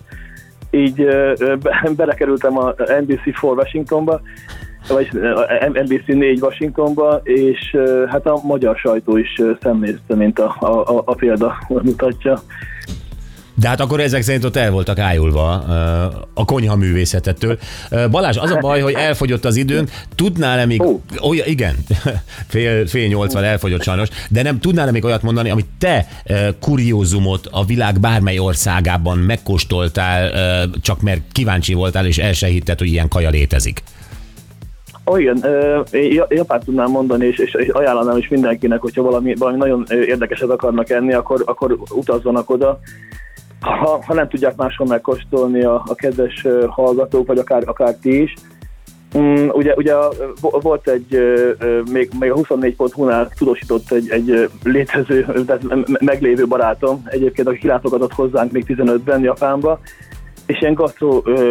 így 0.70 1.08
belekerültem 1.98 2.58
a 2.58 2.74
NBC4 2.76 3.42
Washingtonba, 3.42 4.22
vagy 4.88 5.10
NBC 5.74 6.06
4 6.06 6.42
Washingtonba, 6.42 7.22
és 7.24 7.78
hát 8.08 8.26
a 8.26 8.40
magyar 8.44 8.76
sajtó 8.76 9.18
is 9.18 9.42
szemlézte, 9.62 10.16
mint 10.16 10.40
a, 10.40 10.56
a, 10.60 11.02
a 11.06 11.16
példa 11.16 11.58
mutatja. 11.68 12.40
De 13.60 13.68
hát 13.68 13.80
akkor 13.80 14.00
ezek 14.00 14.22
szerint 14.22 14.44
ott 14.44 14.56
el 14.56 14.72
voltak 14.72 15.00
ájulva 15.00 15.64
ö, 15.68 15.74
a 16.34 16.46
konyha 16.46 16.76
művészetettől. 16.76 17.58
Ö, 17.90 18.10
Balázs, 18.10 18.38
az 18.38 18.52
a 18.52 18.58
baj, 18.58 18.82
hogy 18.82 18.94
elfogyott 18.94 19.46
az 19.46 19.56
időnk. 19.56 19.90
Tudnál-e 20.16 20.66
még... 20.66 20.82
Ó. 20.82 21.02
Olyan, 21.22 21.48
igen, 21.48 21.76
fél, 22.48 22.88
fél 22.88 23.08
nyolcvan 23.08 23.44
elfogyott 23.44 23.84
sajnos, 23.84 24.10
de 24.30 24.42
nem 24.42 24.60
tudnál-e 24.60 24.92
még 24.92 25.06
olyat 25.06 25.22
mondani, 25.22 25.50
amit 25.50 25.66
te 25.80 26.08
ö, 26.26 26.50
kuriózumot 26.60 27.48
a 27.52 27.66
világ 27.66 28.00
bármely 28.00 28.40
országában 28.40 29.18
megkóstoltál, 29.18 30.32
csak 30.82 31.02
mert 31.02 31.22
kíváncsi 31.32 31.74
voltál, 31.74 32.06
és 32.06 32.18
el 32.18 32.34
se 32.34 32.48
hitted, 32.48 32.80
hogy 32.80 32.88
ilyen 32.88 33.08
kaja 33.08 33.30
létezik? 33.30 33.84
Ó, 35.06 35.18
igen, 35.18 35.46
én 35.92 36.14
Ja- 36.14 36.34
Japán 36.34 36.62
tudnám 36.66 36.90
mondani, 36.90 37.26
és, 37.26 37.38
és, 37.38 37.54
és 37.54 37.68
ajánlanám 37.68 38.18
is 38.18 38.28
mindenkinek, 38.28 38.80
hogyha 38.80 39.02
valami, 39.02 39.36
valami 39.36 39.58
nagyon 39.58 39.86
érdekeset 39.90 40.50
akarnak 40.50 40.90
enni, 40.90 41.14
akkor, 41.14 41.44
akkor 41.46 41.78
utazzanak 41.90 42.50
oda. 42.50 42.80
Ha, 43.60 44.04
ha 44.06 44.14
nem 44.14 44.28
tudják 44.28 44.56
máshol 44.56 44.88
megkóstolni 44.88 45.64
a, 45.64 45.84
a 45.88 45.96
kedves 45.96 46.46
hallgatók, 46.68 47.28
vagy 47.28 47.38
akár, 47.38 47.64
akár 47.66 47.96
ti 48.02 48.22
is, 48.22 48.34
Mm, 49.18 49.48
ugye, 49.52 49.74
ugye 49.76 49.94
volt 50.42 50.88
egy, 50.88 51.18
még, 51.92 52.10
még 52.20 52.32
a 52.32 52.36
24.hu-nál 52.36 53.30
tudósított 53.38 53.92
egy, 53.92 54.10
egy 54.10 54.50
létező, 54.64 55.44
tehát 55.46 55.64
me- 55.64 56.02
meglévő 56.02 56.48
barátom, 56.48 57.02
egyébként, 57.06 57.48
aki 57.48 57.58
kilátogatott 57.58 58.14
hozzánk 58.14 58.52
még 58.52 58.66
15-ben 58.68 59.22
Japánba, 59.22 59.80
és 60.46 60.62
ilyen 60.62 60.78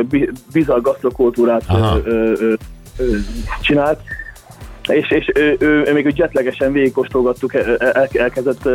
bi- 0.08 0.30
bizarr 0.52 0.80
gasztrokultúrát 0.80 1.62
Aha. 1.66 1.98
csinált, 3.60 4.00
és, 4.88 5.10
és 5.10 5.30
ő, 5.34 5.56
ő, 5.58 5.82
ő 5.86 5.92
még 5.92 6.06
úgy 6.06 6.18
jetlegesen 6.18 6.72
végigkóstolgattuk, 6.72 7.54
el- 7.54 7.76
el, 7.76 8.08
elkezdett 8.12 8.68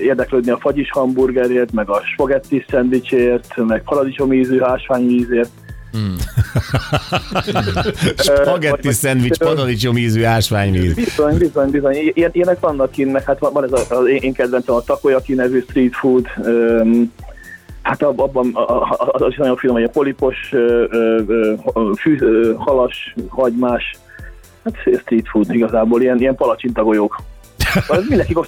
érdeklődni 0.00 0.50
a 0.50 0.58
fagyis 0.60 0.90
hamburgerért, 0.90 1.72
meg 1.72 1.88
a 1.88 2.00
spagetti 2.12 2.64
szendvicsért, 2.68 3.56
meg 3.56 3.82
paradicsomízű 3.82 4.60
ásványvízért. 4.60 5.50
Spagetti 8.16 8.86
vagy- 8.86 8.92
szendvics, 8.94 9.38
paradicsom 9.38 9.96
ízű 9.96 10.22
ásványvíz. 10.22 10.94
Bizony, 10.94 11.38
bizony, 11.38 11.70
bizony. 11.70 11.94
Ilyen, 12.14 12.30
ilyenek 12.32 12.60
vannak 12.60 12.90
kint, 12.90 13.12
meg 13.12 13.24
hát 13.24 13.38
van, 13.38 13.64
ez 13.64 13.72
a, 13.72 13.94
az 13.94 14.08
én 14.08 14.16
én 14.16 14.32
kedvencem 14.32 14.74
a 14.74 14.80
takoyaki 14.80 15.34
nevű 15.34 15.64
street 15.68 15.94
food, 15.94 16.26
öm, 16.44 17.12
hát 17.82 18.02
ab- 18.02 18.20
abban 18.20 18.50
az 19.12 19.26
is 19.28 19.36
nagyon 19.36 19.56
finom, 19.56 19.74
hogy 19.74 19.84
a 19.84 19.88
polipos, 19.88 20.36
fű, 22.00 22.18
halas, 22.56 23.14
hagymás, 23.28 23.92
hát 24.64 24.74
street 25.00 25.28
food 25.28 25.54
igazából, 25.54 26.02
ilyen, 26.02 26.18
ilyen 26.18 26.34
palacsintagolyók. 26.34 27.22
Mindenki 28.08 28.32
az- 28.34 28.46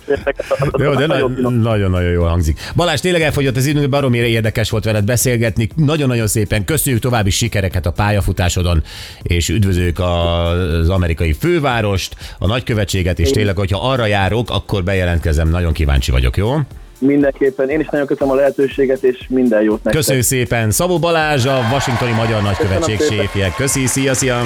az- 0.48 0.81
Jó, 0.81 0.94
de 0.94 1.07
nagyon-nagyon 1.07 2.11
jól 2.11 2.29
hangzik. 2.29 2.59
Balázs, 2.74 3.00
tényleg 3.00 3.22
elfogyott 3.22 3.57
az 3.57 3.66
időnk, 3.66 3.88
baromira 3.88 4.24
érdekes 4.24 4.70
volt 4.70 4.85
veled 4.85 5.05
beszélgetni. 5.05 5.68
Nagyon-nagyon 5.76 6.26
szépen 6.26 6.64
köszönjük 6.64 7.02
további 7.02 7.31
sikereket 7.31 7.87
a 7.87 7.90
pályafutásodon, 7.92 8.83
és 9.22 9.48
üdvözlők 9.48 9.98
az 9.98 10.88
amerikai 10.88 11.33
fővárost, 11.33 12.16
a 12.38 12.46
nagykövetséget, 12.46 13.18
és 13.18 13.31
tényleg, 13.31 13.57
hogyha 13.57 13.90
arra 13.90 14.07
járok, 14.07 14.50
akkor 14.50 14.85
bejelentkezem, 14.85 15.48
nagyon 15.48 15.72
kíváncsi 15.72 16.11
vagyok, 16.11 16.37
jó? 16.37 16.55
Mindenképpen. 16.98 17.68
Én 17.70 17.81
is 17.81 17.87
nagyon 17.90 18.07
köszönöm 18.07 18.33
a 18.33 18.37
lehetőséget, 18.37 19.02
és 19.02 19.26
minden 19.29 19.62
jót 19.62 19.74
nektek. 19.85 19.92
Köszönjük 19.92 20.24
szépen. 20.24 20.70
Szabó 20.70 20.98
Balázs, 20.98 21.44
a 21.46 21.68
Washingtoni 21.72 22.12
Magyar 22.12 22.42
Nagykövetség 22.42 23.00
séfje. 23.00 23.52
Köszi, 23.57 23.87
szia, 23.87 24.14
szia. 24.14 24.40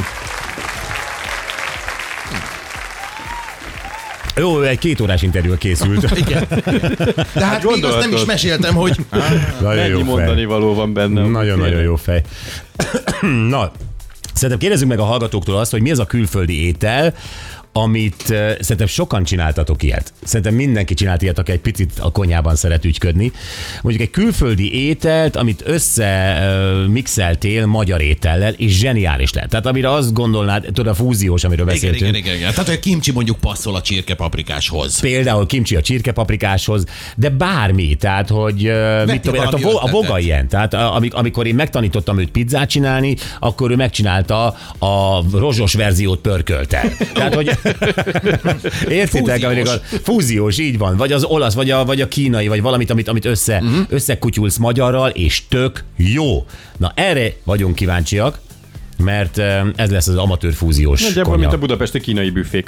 Jó, 4.37 4.63
egy 4.63 4.79
két 4.79 5.01
órás 5.01 5.23
interjú 5.23 5.57
készült. 5.59 6.17
Igen. 6.27 6.47
De 7.35 7.45
hát 7.45 7.65
még 7.65 7.85
azt 7.85 7.99
nem 7.99 8.13
is 8.13 8.25
meséltem, 8.25 8.75
hogy 8.75 8.97
Nagyon 9.61 9.87
jó 9.87 10.03
mondani 10.05 10.35
fej. 10.35 10.45
való 10.45 10.75
van 10.75 10.93
bennem. 10.93 11.31
Nagyon-nagyon 11.31 11.81
jó 11.83 11.97
fej. 11.97 12.23
Na, 13.49 13.73
szerintem 14.35 14.59
kérdezzük 14.59 14.89
meg 14.89 14.99
a 14.99 15.05
hallgatóktól 15.05 15.57
azt, 15.57 15.71
hogy 15.71 15.83
mi 15.83 15.91
az 15.91 15.99
a 15.99 16.07
külföldi 16.07 16.67
étel, 16.67 17.15
amit 17.73 18.25
uh, 18.29 18.37
szerintem 18.61 18.87
sokan 18.87 19.25
csináltatok 19.25 19.83
ilyet. 19.83 20.13
Szerintem 20.23 20.55
mindenki 20.55 20.95
csinált 20.95 21.23
ilyet, 21.23 21.39
aki 21.39 21.53
egy 21.53 21.61
picit 21.61 21.93
a 21.99 22.11
konyhában 22.11 22.57
szeret 22.57 22.85
ügyködni. 22.85 23.33
Mondjuk 23.83 24.05
egy 24.05 24.11
külföldi 24.11 24.87
ételt, 24.87 25.37
amit 25.37 25.63
össze 25.67 26.39
uh, 26.41 26.87
mixeltél 26.87 27.67
magyar 27.67 28.01
étellel, 28.01 28.53
és 28.53 28.79
zseniális 28.79 29.33
lett. 29.33 29.49
Tehát 29.49 29.67
amire 29.67 29.93
azt 29.93 30.13
gondolnád, 30.13 30.65
tudod, 30.65 30.87
a 30.87 30.95
fúziós, 30.95 31.45
amiről 31.45 31.67
igen, 31.67 31.81
beszéltünk. 31.81 32.11
igen, 32.11 32.15
igen, 32.15 32.35
igen. 32.35 32.51
Tehát, 32.51 32.67
hogy 32.67 32.75
a 32.75 32.81
kimcsi 32.81 33.13
mondjuk 33.13 33.39
passzol 33.39 33.75
a 33.75 33.81
csirkepaprikáshoz. 33.81 35.01
Például 35.01 35.47
kimcsi 35.47 35.77
a 35.77 35.81
csirkepaprikáshoz, 35.81 36.85
de 37.17 37.29
bármi, 37.29 37.95
tehát 37.95 38.29
hogy 38.29 38.69
uh, 38.69 39.07
mit 39.07 39.21
tudom, 39.21 39.45
hát 39.45 39.55
a, 39.55 39.59
vo- 39.59 39.83
a 39.83 39.87
voga 39.91 40.19
ilyen, 40.19 40.49
tehát 40.49 40.75
amikor 41.11 41.47
én 41.47 41.55
megtanítottam 41.55 42.19
őt 42.19 42.31
pizzát 42.31 42.69
csinálni, 42.69 43.17
akkor 43.41 43.71
ő 43.71 43.77
megcsinálta 43.77 44.57
a 44.79 45.23
rozsos 45.33 45.75
verziót 45.75 46.21
pörkölte. 46.21 46.93
Tehát, 47.15 47.35
hogy 47.35 47.59
értitek, 49.01 49.41
Fúziós. 49.41 49.45
amikor 49.45 49.81
fúziós, 50.03 50.59
így 50.59 50.79
van, 50.79 50.97
vagy 50.97 51.13
az 51.13 51.25
olasz, 51.25 51.55
vagy 51.55 51.71
a, 51.71 51.85
vagy 51.85 52.01
a 52.01 52.09
kínai, 52.09 52.49
vagy 52.49 52.63
valamit, 52.63 52.91
amit, 52.91 53.09
amit 53.09 53.25
össze, 53.25 53.61
uh-huh. 53.63 53.87
összekutyulsz 53.89 54.57
magyarral, 54.57 55.11
és 55.11 55.43
tök 55.49 55.85
jó. 55.97 56.47
Na 56.77 56.93
erre 56.95 57.33
vagyunk 57.45 57.75
kíváncsiak, 57.75 58.39
mert 59.01 59.39
eh, 59.39 59.63
ez 59.77 59.91
lesz 59.91 60.07
az 60.07 60.17
amatőr 60.17 60.53
fúziós 60.53 61.03
Nagyjából, 61.03 61.37
mint 61.37 61.53
a 61.53 61.59
budapesti 61.59 62.01
kínai 62.01 62.31
büfék. 62.31 62.59